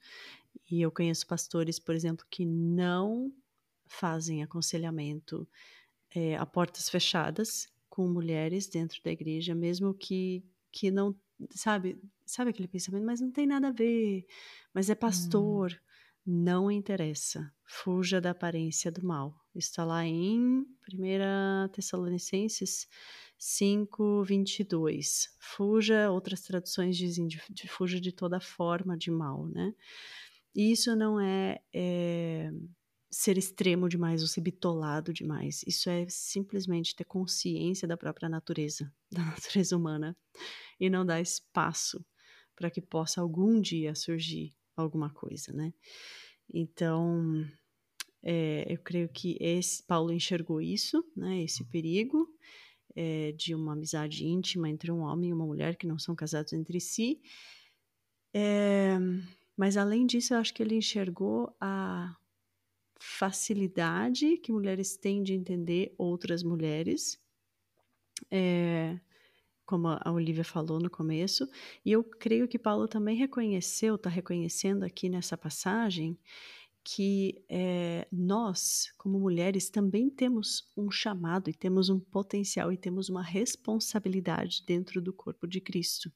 [0.71, 3.33] E eu conheço pastores, por exemplo, que não
[3.87, 5.49] fazem aconselhamento
[6.15, 11.15] é, a portas fechadas com mulheres dentro da igreja, mesmo que, que não,
[11.51, 14.27] sabe, sabe aquele pensamento, mas não tem nada a ver,
[14.73, 15.73] mas é pastor.
[15.73, 15.90] Hum.
[16.25, 17.53] Não interessa.
[17.65, 19.35] Fuja da aparência do mal.
[19.55, 22.87] Está lá em 1 Tessalonicenses
[23.39, 25.35] 5, 22.
[25.39, 29.75] Fuja, outras traduções dizem, de, de, fuja de toda forma de mal, né?
[30.55, 32.51] Isso não é, é
[33.11, 35.63] ser extremo demais ou ser bitolado demais.
[35.67, 40.17] Isso é simplesmente ter consciência da própria natureza, da natureza humana,
[40.79, 42.05] e não dar espaço
[42.55, 45.73] para que possa algum dia surgir alguma coisa, né?
[46.53, 47.45] Então,
[48.23, 51.43] é, eu creio que esse Paulo enxergou isso, né?
[51.43, 52.29] Esse perigo
[52.95, 56.53] é, de uma amizade íntima entre um homem e uma mulher que não são casados
[56.53, 57.21] entre si.
[58.35, 58.99] É,
[59.57, 62.17] mas além disso, eu acho que ele enxergou a
[62.99, 67.19] facilidade que mulheres têm de entender outras mulheres,
[68.31, 69.01] é,
[69.71, 71.49] como a Olivia falou no começo,
[71.85, 76.19] e eu creio que Paulo também reconheceu, está reconhecendo aqui nessa passagem,
[76.83, 83.09] que é, nós, como mulheres, também temos um chamado e temos um potencial e temos
[83.09, 86.13] uma responsabilidade dentro do corpo de Cristo.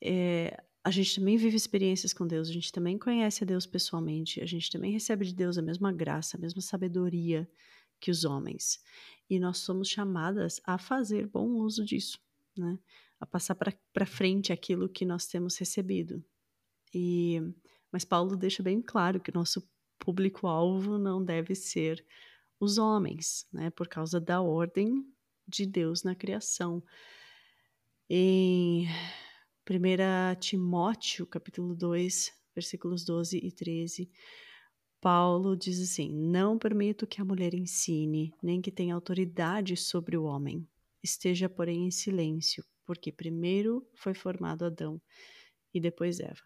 [0.00, 4.40] É, a gente também vive experiências com Deus, a gente também conhece a Deus pessoalmente,
[4.40, 7.50] a gente também recebe de Deus a mesma graça, a mesma sabedoria
[8.00, 8.82] que os homens.
[9.28, 12.18] E nós somos chamadas a fazer bom uso disso,
[12.56, 12.78] né?
[13.20, 16.24] a passar para frente aquilo que nós temos recebido.
[16.92, 17.40] E
[17.92, 22.04] mas Paulo deixa bem claro que nosso público-alvo não deve ser
[22.58, 25.04] os homens, né, por causa da ordem
[25.46, 26.82] de Deus na criação.
[28.08, 28.86] Em
[29.68, 34.10] 1 Timóteo, capítulo 2, versículos 12 e 13,
[35.00, 40.24] Paulo diz assim: Não permito que a mulher ensine, nem que tenha autoridade sobre o
[40.24, 40.66] homem.
[41.02, 45.00] Esteja, porém, em silêncio, porque primeiro foi formado Adão
[45.72, 46.42] e depois Eva.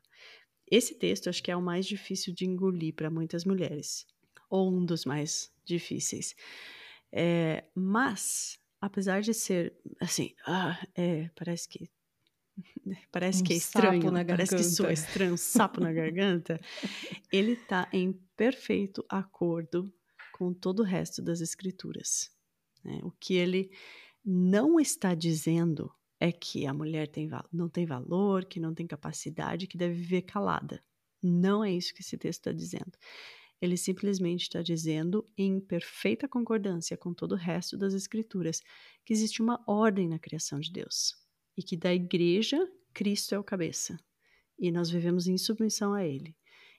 [0.71, 4.07] Esse texto acho que é o mais difícil de engolir para muitas mulheres,
[4.49, 6.35] ou um dos mais difíceis.
[7.13, 11.91] É, mas, apesar de ser assim, ah, é, parece que
[13.11, 16.61] parece um que é estranho, parece que soa estranho, um sapo na garganta,
[17.33, 19.93] ele está em perfeito acordo
[20.33, 22.31] com todo o resto das escrituras.
[22.85, 23.01] Né?
[23.03, 23.71] O que ele
[24.25, 29.67] não está dizendo é que a mulher tem, não tem valor, que não tem capacidade,
[29.67, 30.83] que deve viver calada.
[31.23, 32.93] Não é isso que esse texto está dizendo.
[33.61, 38.61] Ele simplesmente está dizendo, em perfeita concordância com todo o resto das Escrituras,
[39.05, 41.15] que existe uma ordem na criação de Deus
[41.57, 42.59] e que da igreja,
[42.93, 43.97] Cristo é o cabeça
[44.59, 46.37] e nós vivemos em submissão a Ele.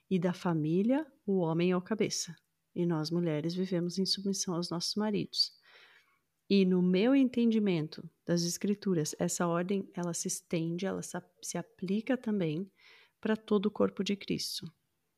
[0.10, 2.36] E da família, o homem é o cabeça
[2.76, 5.52] e nós mulheres vivemos em submissão aos nossos maridos.
[6.50, 12.70] E no meu entendimento das escrituras, essa ordem ela se estende, ela se aplica também
[13.20, 14.72] para todo o corpo de Cristo.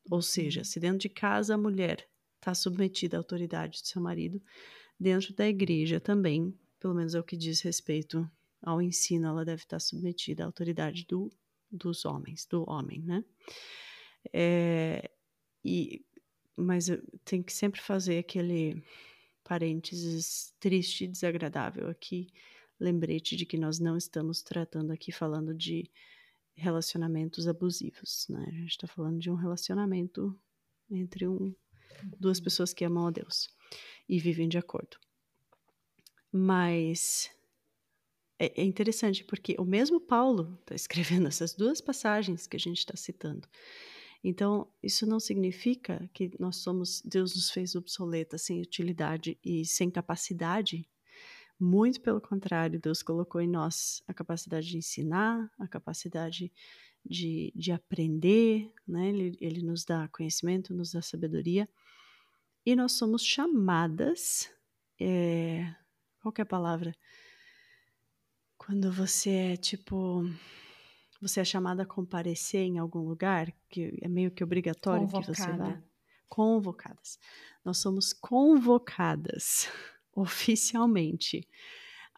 [0.09, 0.65] Ou seja, uhum.
[0.65, 2.07] se dentro de casa a mulher
[2.39, 4.41] está submetida à autoridade do seu marido,
[4.97, 8.29] dentro da igreja também, pelo menos é o que diz respeito
[8.61, 11.29] ao ensino, ela deve estar submetida à autoridade do,
[11.69, 13.25] dos homens, do homem, né?
[14.33, 15.09] É,
[15.63, 16.05] e,
[16.55, 16.89] mas
[17.23, 18.83] tem que sempre fazer aquele
[19.43, 22.27] parênteses triste e desagradável aqui,
[22.79, 25.89] lembrete de que nós não estamos tratando aqui falando de
[26.53, 28.45] relacionamentos abusivos, né?
[28.47, 30.37] A gente está falando de um relacionamento
[30.89, 31.55] entre um,
[32.19, 33.49] duas pessoas que amam a Deus
[34.09, 34.97] e vivem de acordo.
[36.31, 37.29] Mas
[38.39, 42.79] é, é interessante porque o mesmo Paulo está escrevendo essas duas passagens que a gente
[42.79, 43.47] está citando.
[44.29, 49.89] Então, isso não significa que nós somos, Deus nos fez obsoleta, sem utilidade e sem
[49.89, 50.85] capacidade.
[51.57, 56.51] Muito pelo contrário, Deus colocou em nós a capacidade de ensinar, a capacidade
[57.05, 59.07] de, de aprender, né?
[59.07, 61.65] Ele, ele nos dá conhecimento, nos dá sabedoria.
[62.65, 64.51] E nós somos chamadas.
[64.99, 65.73] É,
[66.21, 66.93] qual é a palavra?
[68.57, 70.29] Quando você é tipo.
[71.21, 75.33] Você é chamada a comparecer em algum lugar, que é meio que obrigatório Convocada.
[75.33, 75.81] que você vá.
[76.29, 77.19] Convocadas.
[77.63, 79.69] Nós somos convocadas
[80.13, 81.47] oficialmente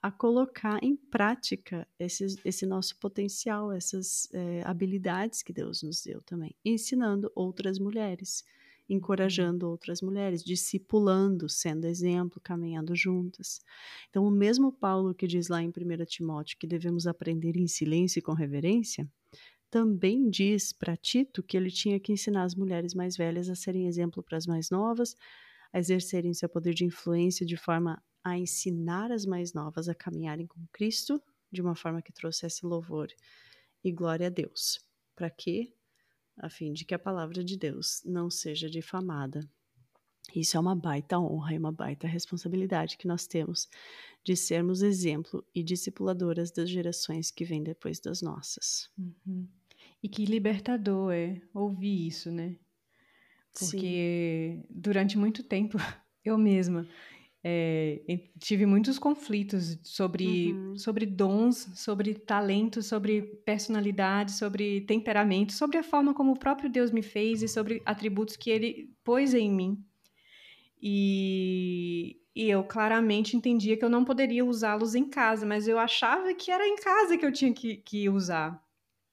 [0.02, 6.22] a colocar em prática esse, esse nosso potencial, essas é, habilidades que Deus nos deu
[6.22, 8.46] também, ensinando outras mulheres,
[8.89, 13.62] encorajando outras mulheres, discipulando, sendo exemplo, caminhando juntas.
[14.10, 15.71] Então, o mesmo Paulo que diz lá em 1
[16.06, 19.08] Timóteo que devemos aprender em silêncio e com reverência,
[19.69, 23.88] também diz para Tito que ele tinha que ensinar as mulheres mais velhas a serem
[23.88, 25.15] exemplo para as mais novas,
[25.71, 30.47] a exercerem seu poder de influência de forma a ensinar as mais novas a caminharem
[30.47, 31.21] com Cristo
[31.52, 33.08] de uma forma que trouxesse louvor
[33.84, 34.80] e glória a Deus.
[35.15, 35.73] Para quê?
[36.39, 39.41] A fim de que a palavra de Deus não seja difamada.
[40.34, 43.67] Isso é uma baita honra e uma baita responsabilidade que nós temos
[44.23, 48.89] de sermos exemplo e discipuladoras das gerações que vêm depois das nossas.
[48.97, 49.47] Uhum.
[50.02, 52.56] E que libertador é ouvir isso, né?
[53.58, 54.65] Porque Sim.
[54.69, 55.78] durante muito tempo
[56.23, 56.88] eu mesma
[57.41, 58.02] é,
[58.38, 60.78] tive muitos conflitos sobre, uhum.
[60.78, 66.91] sobre dons, sobre talentos, sobre personalidade, sobre temperamento, sobre a forma como o próprio Deus
[66.91, 69.84] me fez e sobre atributos que ele pôs em mim.
[70.82, 76.34] E, e eu claramente entendia que eu não poderia usá-los em casa, mas eu achava
[76.34, 78.62] que era em casa que eu tinha que, que usar.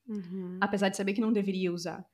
[0.09, 0.59] Uhum.
[0.61, 2.05] Apesar de saber que não deveria usar.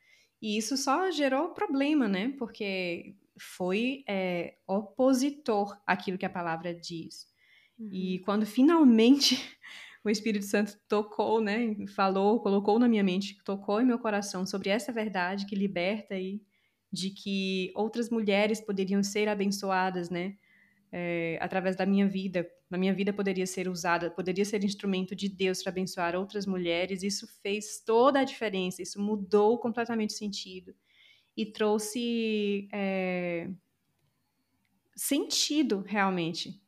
[0.40, 2.34] E isso só gerou problema, né?
[2.38, 7.26] Porque foi é, opositor àquilo que a palavra diz.
[7.78, 7.88] Uhum.
[7.92, 9.36] E quando finalmente
[10.04, 14.68] o Espírito Santo tocou, né, falou, colocou na minha mente, tocou em meu coração sobre
[14.70, 16.42] essa verdade que liberta e
[16.92, 20.36] de que outras mulheres poderiam ser abençoadas, né,
[20.90, 25.28] é, através da minha vida, na minha vida poderia ser usada, poderia ser instrumento de
[25.28, 27.02] Deus para abençoar outras mulheres.
[27.02, 30.74] Isso fez toda a diferença, isso mudou completamente o sentido
[31.36, 33.48] e trouxe é,
[34.94, 36.60] sentido realmente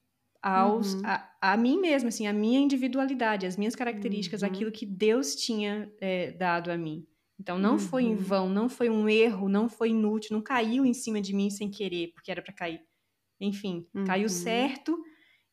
[0.42, 1.02] aos, uhum.
[1.04, 4.48] a, a, mim mesma, assim, a minha individualidade, as minhas características, uhum.
[4.48, 7.06] aquilo que Deus tinha é, dado a mim.
[7.40, 7.78] Então não uhum.
[7.78, 8.16] foi em uhum.
[8.16, 11.70] vão, não foi um erro, não foi inútil, não caiu em cima de mim sem
[11.70, 12.80] querer, porque era para cair.
[13.40, 14.28] Enfim, caiu uhum.
[14.28, 14.98] certo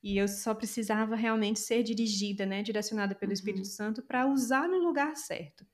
[0.03, 3.71] e eu só precisava realmente ser dirigida, né, direcionada pelo Espírito uhum.
[3.71, 5.65] Santo para usar no lugar certo.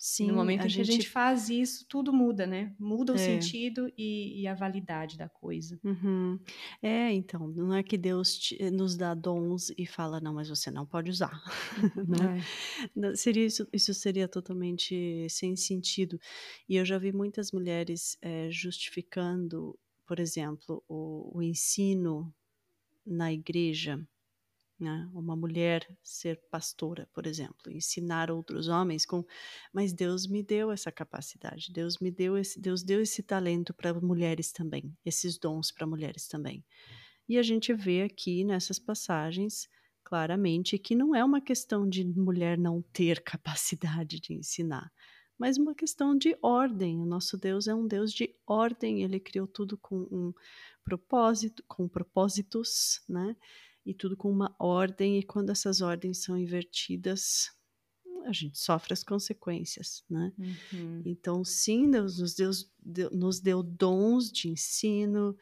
[0.00, 0.88] Sim, no momento em que gente...
[0.88, 2.74] a gente faz isso, tudo muda, né?
[2.78, 3.18] Muda o é.
[3.18, 5.78] sentido e, e, a validade da coisa.
[5.84, 6.40] Uhum.
[6.80, 10.48] É, então, não é que Deus te, eh, nos dá dons e fala, não, mas
[10.48, 11.42] você não pode usar.
[12.08, 12.42] né?
[12.96, 13.14] É.
[13.14, 16.18] Seria isso, isso seria totalmente sem sentido.
[16.66, 22.32] E eu já vi muitas mulheres é, justificando, por exemplo, o, o ensino
[23.04, 24.02] na igreja
[24.80, 25.08] né?
[25.12, 29.24] Uma mulher ser pastora, por exemplo, ensinar outros homens com,
[29.72, 33.92] mas Deus me deu essa capacidade, Deus me deu esse, Deus deu esse talento para
[34.00, 36.64] mulheres também, esses dons para mulheres também.
[37.28, 39.68] E a gente vê aqui nessas passagens
[40.02, 44.90] claramente que não é uma questão de mulher não ter capacidade de ensinar,
[45.38, 47.00] mas uma questão de ordem.
[47.00, 50.34] O nosso Deus é um Deus de ordem, ele criou tudo com um
[50.84, 53.36] propósito, com propósitos, né?
[53.84, 57.50] E tudo com uma ordem, e quando essas ordens são invertidas,
[58.26, 60.32] a gente sofre as consequências, né?
[60.38, 61.02] Uhum.
[61.04, 62.50] Então, sim, Deus nos deu,
[63.10, 65.36] nos deu dons de ensino,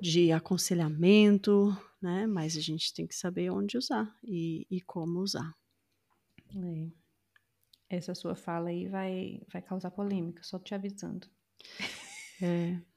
[0.00, 2.26] de aconselhamento, né?
[2.26, 5.54] Mas a gente tem que saber onde usar e, e como usar.
[6.54, 6.90] É.
[7.96, 11.28] Essa sua fala aí vai, vai causar polêmica, só te avisando.
[12.40, 12.80] É.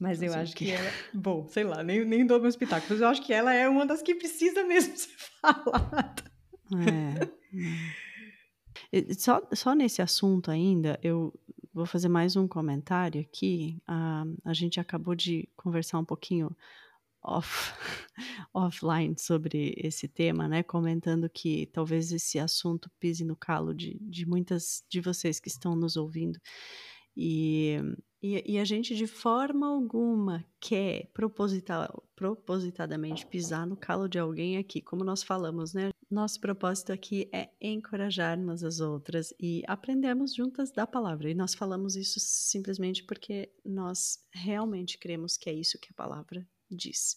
[0.00, 0.90] Mas eu acho que ela.
[1.12, 3.84] Bom, sei lá, nem, nem dou meus pitacos, mas eu acho que ela é uma
[3.84, 6.24] das que precisa mesmo ser falada.
[8.92, 9.14] É.
[9.14, 11.38] Só, só nesse assunto ainda, eu
[11.72, 13.76] vou fazer mais um comentário aqui.
[13.82, 16.56] Uh, a gente acabou de conversar um pouquinho
[17.22, 17.74] off,
[18.54, 20.62] offline sobre esse tema, né?
[20.62, 25.76] Comentando que talvez esse assunto pise no calo de, de muitas de vocês que estão
[25.76, 26.40] nos ouvindo.
[27.16, 27.78] E
[28.22, 34.58] e, e, a gente de forma alguma quer proposital, propositadamente pisar no calo de alguém
[34.58, 35.88] aqui, como nós falamos, né?
[36.10, 41.30] Nosso propósito aqui é encorajar umas as outras e aprendermos juntas da palavra.
[41.30, 46.46] E nós falamos isso simplesmente porque nós realmente cremos que é isso que a palavra
[46.70, 47.16] diz.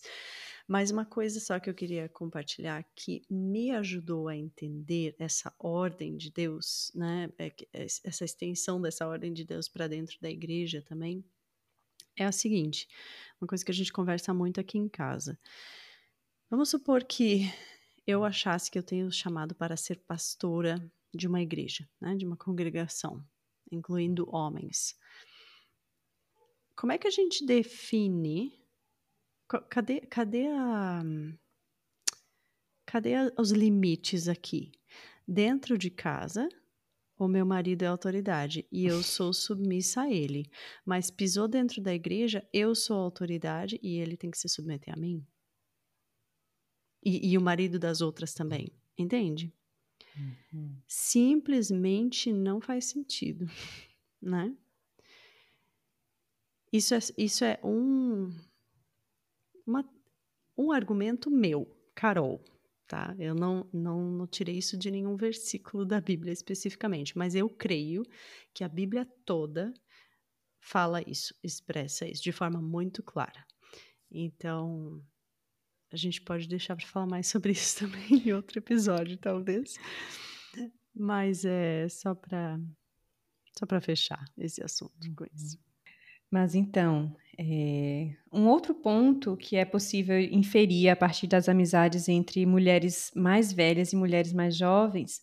[0.67, 6.15] Mas uma coisa só que eu queria compartilhar que me ajudou a entender essa ordem
[6.15, 7.29] de Deus, né?
[7.37, 7.53] É
[8.03, 11.23] essa extensão dessa ordem de Deus para dentro da igreja também,
[12.15, 12.87] é a seguinte:
[13.41, 15.37] uma coisa que a gente conversa muito aqui em casa.
[16.49, 17.51] Vamos supor que
[18.05, 20.75] eu achasse que eu tenho chamado para ser pastora
[21.13, 23.23] de uma igreja, né, de uma congregação,
[23.71, 24.95] incluindo homens.
[26.75, 28.62] Como é que a gente define?
[29.47, 31.03] Cadê, cadê a,
[32.85, 34.71] cadê a, os limites aqui?
[35.27, 36.49] Dentro de casa,
[37.17, 40.49] o meu marido é autoridade e eu sou submissa a ele.
[40.85, 44.99] Mas pisou dentro da igreja, eu sou autoridade e ele tem que se submeter a
[44.99, 45.25] mim.
[47.03, 49.53] E, e o marido das outras também, entende?
[50.15, 50.77] Uhum.
[50.87, 53.45] Simplesmente não faz sentido,
[54.21, 54.55] né?
[56.71, 58.31] Isso é, isso é um,
[59.65, 59.87] uma,
[60.57, 62.43] um argumento meu, Carol,
[62.87, 63.15] tá?
[63.17, 68.03] Eu não, não, não tirei isso de nenhum versículo da Bíblia especificamente, mas eu creio
[68.53, 69.73] que a Bíblia toda
[70.59, 73.45] fala isso, expressa isso de forma muito clara.
[74.09, 75.03] Então,
[75.91, 79.77] a gente pode deixar para falar mais sobre isso também em outro episódio, talvez.
[80.95, 82.59] Mas é só para
[83.57, 85.59] só para fechar esse assunto com isso.
[86.29, 92.45] Mas então, é, um outro ponto que é possível inferir a partir das amizades entre
[92.45, 95.21] mulheres mais velhas e mulheres mais jovens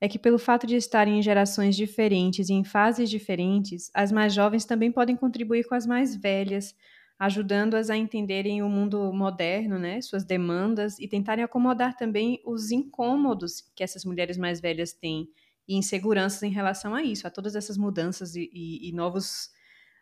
[0.00, 4.32] é que, pelo fato de estarem em gerações diferentes e em fases diferentes, as mais
[4.32, 6.74] jovens também podem contribuir com as mais velhas,
[7.18, 13.64] ajudando-as a entenderem o mundo moderno, né, suas demandas e tentarem acomodar também os incômodos
[13.74, 15.28] que essas mulheres mais velhas têm
[15.66, 19.50] e inseguranças em relação a isso, a todas essas mudanças e, e, e novos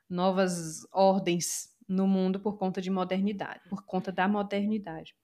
[0.09, 5.15] novas ordens no mundo por conta de modernidade, por conta da modernidade.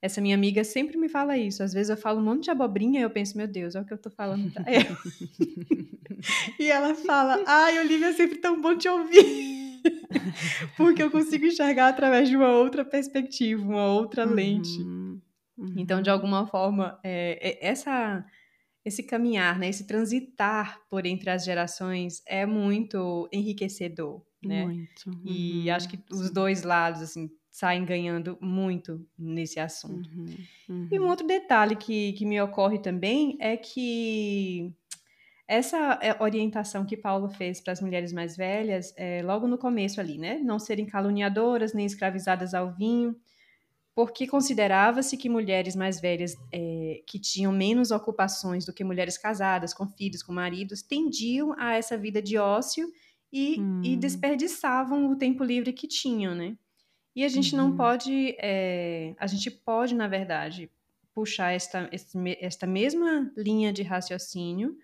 [0.00, 1.62] Essa minha amiga sempre me fala isso.
[1.62, 3.86] Às vezes eu falo um monte de abobrinha e eu penso, meu Deus, olha o
[3.86, 4.98] que eu tô falando pra ela.
[6.58, 9.80] e ela fala, ai, Olivia, é sempre tão bom te ouvir.
[10.76, 14.80] Porque eu consigo enxergar através de uma outra perspectiva, uma outra uhum, lente.
[14.80, 15.20] Uhum.
[15.76, 18.24] Então, de alguma forma, é, é, essa
[18.84, 24.64] esse caminhar, né, esse transitar por entre as gerações é muito enriquecedor, né?
[24.64, 25.08] Muito.
[25.08, 30.08] Uhum, e acho que os dois lados assim saem ganhando muito nesse assunto.
[30.10, 30.36] Uhum,
[30.68, 30.88] uhum.
[30.90, 34.74] E um outro detalhe que, que me ocorre também é que
[35.46, 40.00] essa é, orientação que Paulo fez para as mulheres mais velhas, é, logo no começo
[40.00, 40.38] ali, né?
[40.38, 43.14] Não serem caluniadoras nem escravizadas ao vinho,
[43.94, 49.74] porque considerava-se que mulheres mais velhas, é, que tinham menos ocupações do que mulheres casadas,
[49.74, 52.90] com filhos, com maridos, tendiam a essa vida de ócio
[53.32, 53.80] e, hum.
[53.82, 56.56] e desperdiçavam o tempo livre que tinham, né?
[57.14, 57.68] E a gente uhum.
[57.68, 60.70] não pode, é, a gente pode, na verdade,
[61.14, 61.90] puxar esta,
[62.40, 64.76] esta mesma linha de raciocínio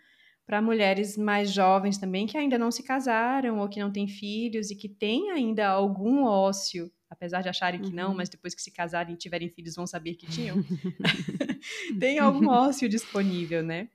[0.47, 4.71] para mulheres mais jovens também, que ainda não se casaram ou que não têm filhos
[4.71, 8.17] e que têm ainda algum ócio apesar de acharem que não, uhum.
[8.17, 10.57] mas depois que se casarem e tiverem filhos vão saber que tinham.
[11.99, 13.89] tem algum ócio disponível, né?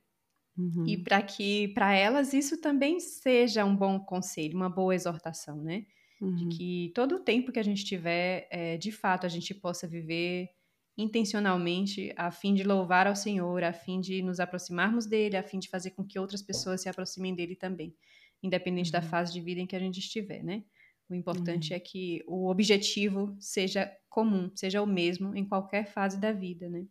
[0.56, 0.84] Uhum.
[0.86, 5.86] E para que para elas isso também seja um bom conselho, uma boa exortação, né?
[6.20, 6.34] Uhum.
[6.34, 9.86] De que todo o tempo que a gente tiver, é, de fato, a gente possa
[9.86, 10.48] viver
[10.96, 15.58] intencionalmente a fim de louvar ao Senhor, a fim de nos aproximarmos dele, a fim
[15.58, 17.94] de fazer com que outras pessoas se aproximem dele também,
[18.40, 19.08] independente da uhum.
[19.08, 20.62] fase de vida em que a gente estiver, né?
[21.08, 21.76] O importante uhum.
[21.76, 26.86] é que o objetivo seja comum, seja o mesmo em qualquer fase da vida, né?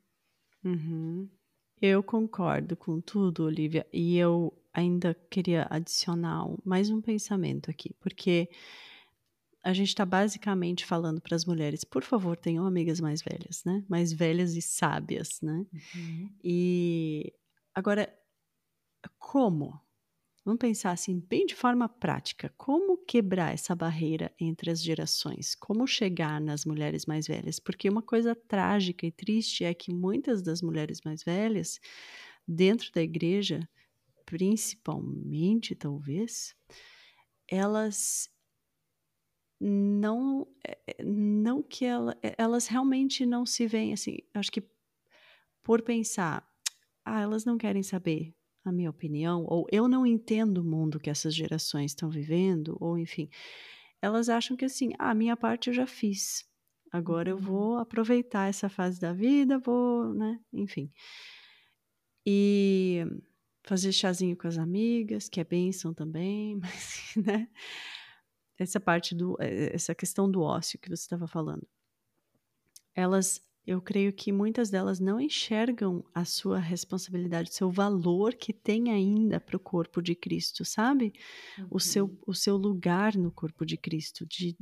[0.63, 1.29] Uhum.
[1.85, 8.49] Eu concordo com tudo, Olivia, e eu ainda queria adicionar mais um pensamento aqui, porque
[9.61, 13.83] a gente está basicamente falando para as mulheres, por favor, tenham amigas mais velhas, né?
[13.89, 15.65] Mais velhas e sábias, né?
[15.73, 16.29] Uhum.
[16.41, 17.33] E
[17.75, 18.17] agora,
[19.19, 19.77] como?
[20.45, 25.55] Vamos pensar assim, bem de forma prática, como quebrar essa barreira entre as gerações?
[25.55, 27.59] Como chegar nas mulheres mais velhas?
[27.59, 31.79] Porque uma coisa trágica e triste é que muitas das mulheres mais velhas,
[32.45, 33.67] dentro da igreja,
[34.25, 36.53] principalmente talvez,
[37.49, 38.29] elas
[39.59, 44.61] não eh, não que ela, eh, elas realmente não se veem assim, acho que
[45.63, 46.47] por pensar,
[47.05, 51.09] ah, elas não querem saber a minha opinião, ou eu não entendo o mundo que
[51.09, 53.29] essas gerações estão vivendo, ou enfim,
[54.01, 56.45] elas acham que assim, ah, a minha parte eu já fiz.
[56.91, 57.41] Agora eu uhum.
[57.41, 60.91] vou aproveitar essa fase da vida, vou, né, enfim.
[62.25, 63.03] E
[63.63, 67.49] fazer chazinho com as amigas, que é bênção também, mas, né?
[68.57, 71.67] Essa parte do, eh, essa questão do ócio que você estava falando.
[72.95, 78.51] elas eu creio que muitas delas não enxergam a sua responsabilidade, o seu valor que
[78.51, 81.13] tem ainda para o corpo de Cristo, sabe?
[81.57, 81.67] Uhum.
[81.71, 84.25] O, seu, o seu lugar no corpo de Cristo.
[84.25, 84.57] De,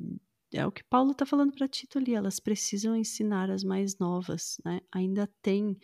[0.53, 4.57] é o que Paulo está falando para Tito ali, elas precisam ensinar as mais novas,
[4.63, 4.81] né?
[4.91, 5.77] Ainda tem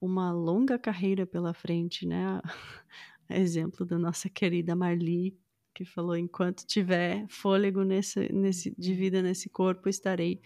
[0.00, 2.40] uma longa carreira pela frente, né?
[3.28, 5.36] Exemplo da nossa querida Marli,
[5.74, 10.40] que falou: enquanto tiver fôlego nesse, nesse, de vida nesse corpo, estarei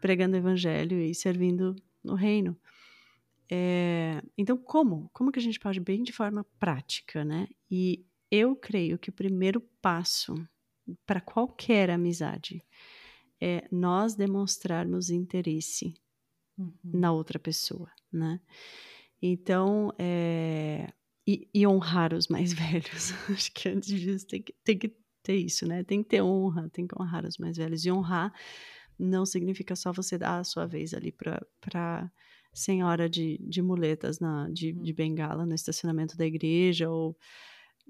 [0.00, 2.56] pregando o evangelho e servindo no reino.
[3.50, 5.10] É, então, como?
[5.12, 7.48] Como que a gente pode, bem de forma prática, né?
[7.70, 10.34] E eu creio que o primeiro passo
[11.04, 12.64] para qualquer amizade
[13.40, 15.94] é nós demonstrarmos interesse
[16.56, 16.72] uhum.
[16.84, 18.40] na outra pessoa, né?
[19.20, 20.92] Então, é,
[21.26, 23.12] e, e, honrar os mais velhos.
[23.28, 25.82] Acho que antes disso tem que, tem que ter isso, né?
[25.82, 27.84] Tem que ter honra, tem que honrar os mais velhos.
[27.84, 28.32] E honrar
[29.00, 32.12] não significa só você dar a sua vez ali para
[32.52, 34.96] senhora de, de muletas, na, de, de uhum.
[34.96, 37.16] bengala no estacionamento da igreja, ou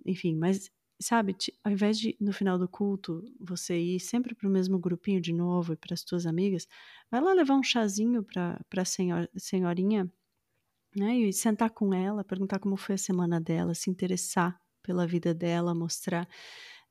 [0.04, 1.34] enfim, mas sabe,
[1.64, 5.32] ao invés de no final do culto você ir sempre para o mesmo grupinho de
[5.32, 6.66] novo e para as tuas amigas,
[7.10, 10.10] vai lá levar um chazinho para a senhor, senhorinha,
[10.94, 15.32] né, e sentar com ela, perguntar como foi a semana dela, se interessar pela vida
[15.32, 16.28] dela, mostrar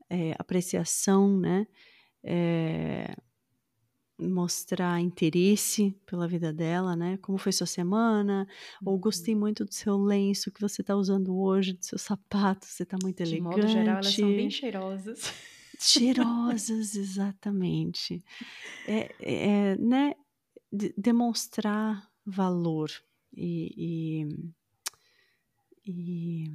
[0.09, 1.67] é, apreciação, né,
[2.24, 3.13] é,
[4.39, 7.17] mostrar interesse pela vida dela, né?
[7.17, 8.47] Como foi sua semana?
[8.85, 8.99] Ou uhum.
[8.99, 12.97] gostei muito do seu lenço que você está usando hoje, do seu sapato, você está
[13.01, 13.55] muito elegante.
[13.55, 15.33] De modo geral, elas são bem cheirosas.
[15.77, 18.23] Cheirosas, exatamente.
[18.87, 20.15] É, é né?
[20.71, 22.89] De demonstrar valor
[23.33, 24.27] e, e,
[25.85, 26.45] e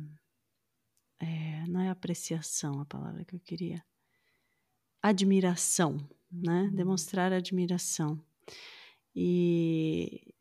[1.20, 3.84] é, não é apreciação a palavra que eu queria.
[5.02, 5.98] Admiração
[6.42, 6.70] né?
[6.72, 8.20] Demonstrar admiração.
[9.14, 10.34] E,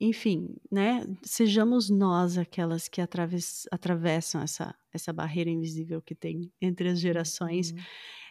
[0.00, 1.06] enfim, né?
[1.22, 7.70] Sejamos nós aquelas que atraves, atravessam essa, essa barreira invisível que tem entre as gerações.
[7.70, 7.78] Uhum.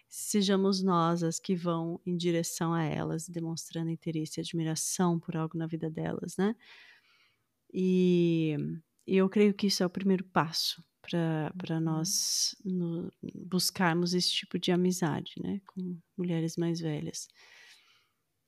[0.10, 5.58] Sejamos nós as que vão em direção a elas, demonstrando interesse e admiração por algo
[5.58, 6.54] na vida delas, né?
[7.74, 8.58] E,
[9.08, 11.80] e eu creio que isso é o primeiro passo para uhum.
[11.80, 13.12] nós no,
[13.46, 17.28] buscarmos esse tipo de amizade, né, com mulheres mais velhas.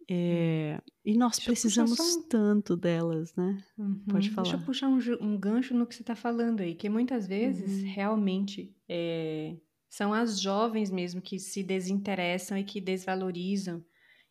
[0.09, 2.23] É, e nós deixa precisamos um...
[2.23, 3.63] tanto delas, né?
[3.77, 4.03] Uhum.
[4.09, 4.43] Pode falar.
[4.43, 7.81] Deixa eu puxar um, um, gancho no que você está falando aí, que muitas vezes
[7.81, 7.93] uhum.
[7.93, 9.55] realmente é,
[9.89, 13.83] são as jovens mesmo que se desinteressam e que desvalorizam.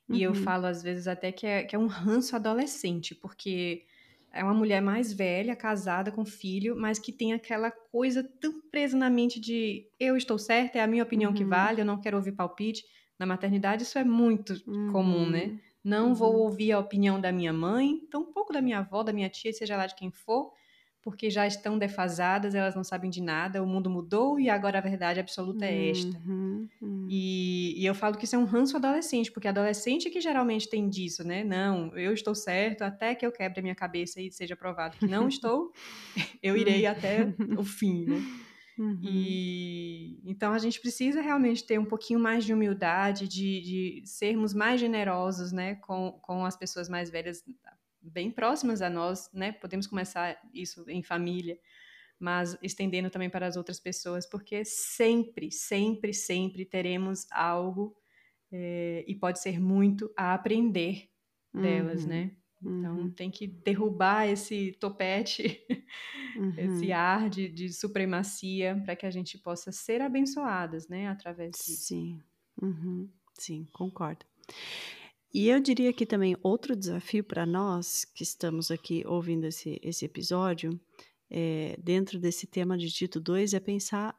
[0.08, 0.16] Uhum.
[0.16, 0.42] E eu uhum.
[0.42, 3.86] falo às vezes até que é, que é um ranço adolescente, porque
[4.32, 8.96] é uma mulher mais velha, casada, com filho, mas que tem aquela coisa tão presa
[8.96, 11.36] na mente de eu estou certa, é a minha opinião uhum.
[11.36, 12.84] que vale, eu não quero ouvir palpite.
[13.18, 14.90] Na maternidade isso é muito uhum.
[14.90, 15.60] comum, né?
[15.84, 16.14] Não uhum.
[16.14, 19.52] vou ouvir a opinião da minha mãe, tão pouco da minha avó, da minha tia,
[19.52, 20.52] seja lá de quem for,
[21.02, 24.80] porque já estão defasadas, elas não sabem de nada, o mundo mudou e agora a
[24.80, 26.16] verdade absoluta é esta.
[26.24, 27.06] Uhum, uhum.
[27.10, 30.88] E, e, eu falo que isso é um ranço adolescente, porque adolescente que geralmente tem
[30.88, 31.42] disso, né?
[31.42, 35.06] Não, eu estou certo até que eu quebre a minha cabeça e seja provado que
[35.06, 35.72] não estou,
[36.40, 38.22] eu irei até o fim, né?
[38.78, 39.00] Uhum.
[39.02, 44.54] E então a gente precisa realmente ter um pouquinho mais de humildade, de, de sermos
[44.54, 47.44] mais generosos, né, com, com as pessoas mais velhas,
[48.02, 49.52] bem próximas a nós, né?
[49.52, 51.58] Podemos começar isso em família,
[52.18, 57.96] mas estendendo também para as outras pessoas, porque sempre, sempre, sempre teremos algo
[58.50, 61.08] é, e pode ser muito a aprender
[61.52, 62.36] delas, uhum, né?
[62.60, 63.10] Então uhum.
[63.10, 65.60] tem que derrubar esse topete,
[66.36, 66.54] uhum.
[66.56, 71.08] esse ar de, de supremacia, para que a gente possa ser abençoadas, né?
[71.08, 71.88] Através disso.
[71.88, 72.20] Sim,
[72.60, 73.08] uhum.
[73.36, 74.24] sim, concordo.
[75.34, 80.04] E eu diria que também outro desafio para nós que estamos aqui ouvindo esse, esse
[80.04, 80.78] episódio,
[81.30, 84.14] é, dentro desse tema de Tito 2, é pensar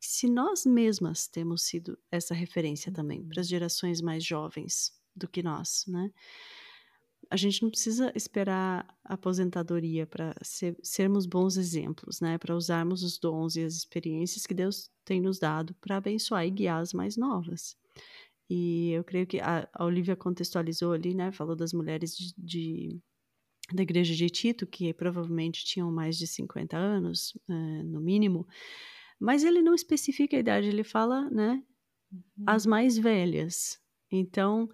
[0.00, 3.50] se nós mesmas temos sido essa referência também para as uhum.
[3.50, 6.10] gerações mais jovens do que nós, né?
[7.30, 12.38] A gente não precisa esperar a aposentadoria para ser, sermos bons exemplos, né?
[12.38, 16.50] Para usarmos os dons e as experiências que Deus tem nos dado para abençoar e
[16.50, 17.76] guiar as mais novas.
[18.50, 21.30] E eu creio que a, a Olivia contextualizou ali, né?
[21.32, 23.00] Falou das mulheres de, de
[23.72, 28.46] da igreja de Tito, que provavelmente tinham mais de 50 anos, uh, no mínimo,
[29.20, 31.62] mas ele não especifica a idade, ele fala, né,
[32.10, 32.44] uhum.
[32.46, 33.78] as mais velhas.
[34.10, 34.68] Então,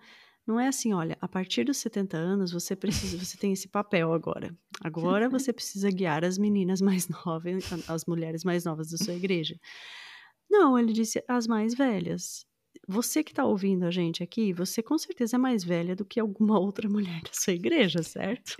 [0.47, 4.12] não é assim, olha, a partir dos 70 anos você precisa, você tem esse papel
[4.12, 4.57] agora.
[4.81, 9.59] Agora você precisa guiar as meninas mais novas, as mulheres mais novas da sua igreja.
[10.49, 12.47] Não, ele disse as mais velhas
[12.87, 16.20] você que está ouvindo a gente aqui, você com certeza é mais velha do que
[16.20, 18.57] alguma outra mulher da sua igreja, certo?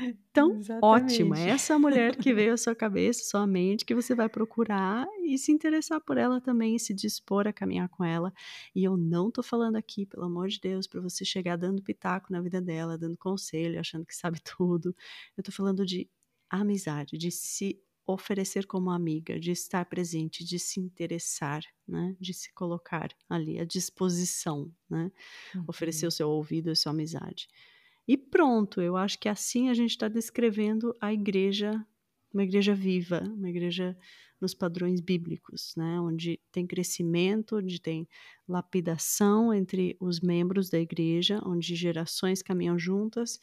[0.00, 4.28] Então, ótima, é essa mulher que veio à sua cabeça, sua mente, que você vai
[4.28, 8.32] procurar e se interessar por ela também e se dispor a caminhar com ela.
[8.74, 12.32] E eu não tô falando aqui, pelo amor de Deus, para você chegar dando pitaco
[12.32, 14.96] na vida dela, dando conselho, achando que sabe tudo.
[15.36, 16.08] Eu tô falando de
[16.50, 22.16] amizade, de se oferecer como amiga, de estar presente, de se interessar, né?
[22.20, 25.10] De se colocar ali à disposição, né?
[25.54, 25.64] Uhum.
[25.68, 27.48] Oferecer o seu ouvido, a sua amizade.
[28.06, 31.86] E pronto, eu acho que assim a gente está descrevendo a igreja,
[32.32, 33.96] uma igreja viva, uma igreja
[34.40, 36.00] nos padrões bíblicos, né?
[36.00, 38.08] Onde tem crescimento, onde tem
[38.48, 43.38] lapidação entre os membros da igreja, onde gerações caminham juntas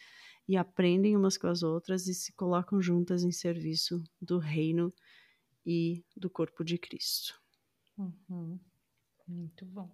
[0.47, 4.93] e aprendem umas com as outras e se colocam juntas em serviço do reino
[5.65, 7.39] e do corpo de Cristo.
[7.97, 8.59] Uhum.
[9.27, 9.89] Muito bom.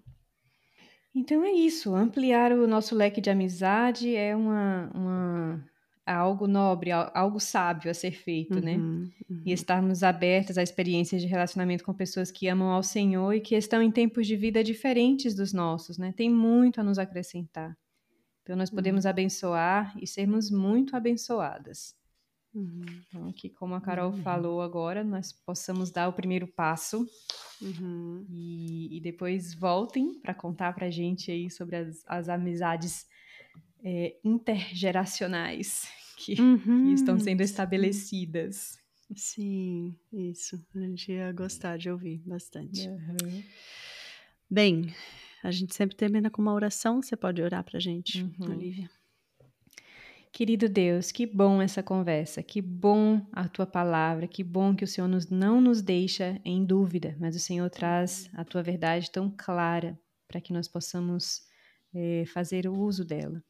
[1.14, 1.94] Então é isso.
[1.94, 5.70] Ampliar o nosso leque de amizade é uma, uma
[6.14, 8.76] algo nobre, algo sábio a ser feito, né?
[8.76, 9.10] uhum, né?
[9.30, 9.42] Uhum.
[9.46, 13.56] E estarmos abertos a experiências de relacionamento com pessoas que amam ao Senhor e que
[13.56, 16.14] estão em tempos de vida diferentes dos nossos, né?
[16.16, 17.76] Tem muito a nos acrescentar.
[18.44, 19.10] Então, nós podemos uhum.
[19.10, 21.96] abençoar e sermos muito abençoadas.
[22.54, 22.86] Uhum.
[23.08, 24.22] Então, que como a Carol uhum.
[24.22, 27.06] falou agora, nós possamos dar o primeiro passo
[27.62, 28.26] uhum.
[28.30, 33.08] e, e, depois voltem para contar para a gente aí sobre as, as amizades
[33.86, 36.92] é, intergeracionais que, que, uhum.
[36.92, 38.80] estão sendo estabelecidas.
[39.16, 40.60] Sim, isso.
[40.76, 42.90] A gente ia gostar de ouvir bastante.
[44.50, 44.92] Bem,
[45.44, 47.04] a gente sempre termina com uma oração.
[47.04, 48.52] Você pode orar para a gente, uhum.
[48.52, 48.90] Olivia?
[50.32, 54.88] Querido Deus, que bom essa conversa, que bom a tua palavra, que bom que o
[54.88, 59.34] Senhor nos, não nos deixa em dúvida, mas o Senhor traz a tua verdade tão
[59.38, 61.48] clara para que nós possamos
[61.96, 63.42] é, fazer o uso dela.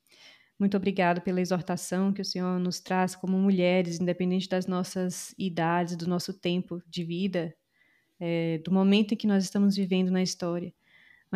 [0.59, 5.97] Muito obrigado pela exortação que o Senhor nos traz como mulheres, independente das nossas idades,
[5.97, 7.53] do nosso tempo de vida,
[8.19, 10.73] é, do momento em que nós estamos vivendo na história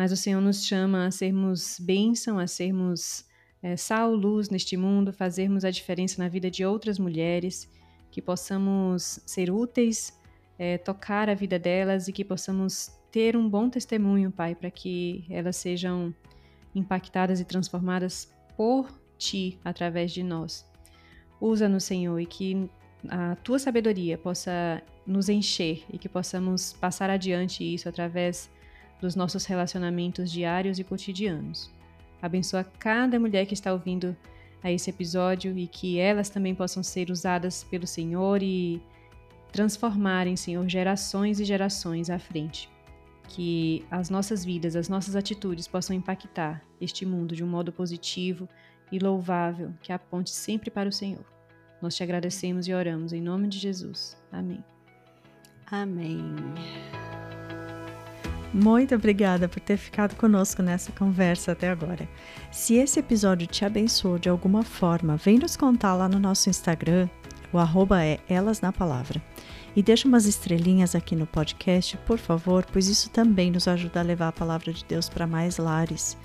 [0.00, 3.26] mas o Senhor nos chama a sermos bênção, a sermos
[3.62, 7.70] é, sal, luz neste mundo, fazermos a diferença na vida de outras mulheres,
[8.10, 10.18] que possamos ser úteis,
[10.58, 15.26] é, tocar a vida delas e que possamos ter um bom testemunho, Pai, para que
[15.28, 16.14] elas sejam
[16.74, 20.66] impactadas e transformadas por Ti através de nós.
[21.40, 22.70] Usa-nos, Senhor, e que
[23.08, 28.50] a Tua sabedoria possa nos encher e que possamos passar adiante isso através
[29.00, 31.70] dos nossos relacionamentos diários e cotidianos.
[32.20, 34.14] Abençoa cada mulher que está ouvindo
[34.62, 38.80] a esse episódio e que elas também possam ser usadas pelo Senhor e
[39.52, 42.68] transformarem, Senhor, gerações e gerações à frente.
[43.32, 48.48] Que as nossas vidas, as nossas atitudes possam impactar este mundo de um modo positivo
[48.90, 51.24] e louvável, que aponte sempre para o Senhor.
[51.80, 54.16] Nós te agradecemos e oramos em nome de Jesus.
[54.32, 54.62] Amém.
[55.70, 56.34] Amém.
[58.52, 62.08] Muito obrigada por ter ficado conosco nessa conversa até agora.
[62.50, 67.08] Se esse episódio te abençoou de alguma forma, vem nos contar lá no nosso Instagram,
[67.52, 69.22] o arroba é Elas na Palavra.
[69.74, 74.02] E deixa umas estrelinhas aqui no podcast, por favor, pois isso também nos ajuda a
[74.02, 76.16] levar a palavra de Deus para mais lares.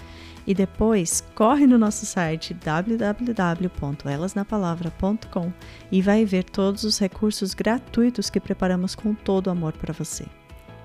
[0.47, 5.53] E depois, corre no nosso site www.elasnapalavra.com
[5.91, 10.25] e vai ver todos os recursos gratuitos que preparamos com todo amor para você.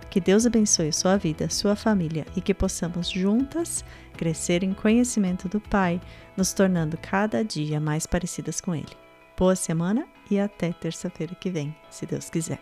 [0.09, 3.85] Que Deus abençoe sua vida, sua família e que possamos juntas
[4.17, 6.01] crescer em conhecimento do Pai,
[6.37, 8.97] nos tornando cada dia mais parecidas com Ele.
[9.39, 12.61] Boa semana e até terça-feira que vem, se Deus quiser.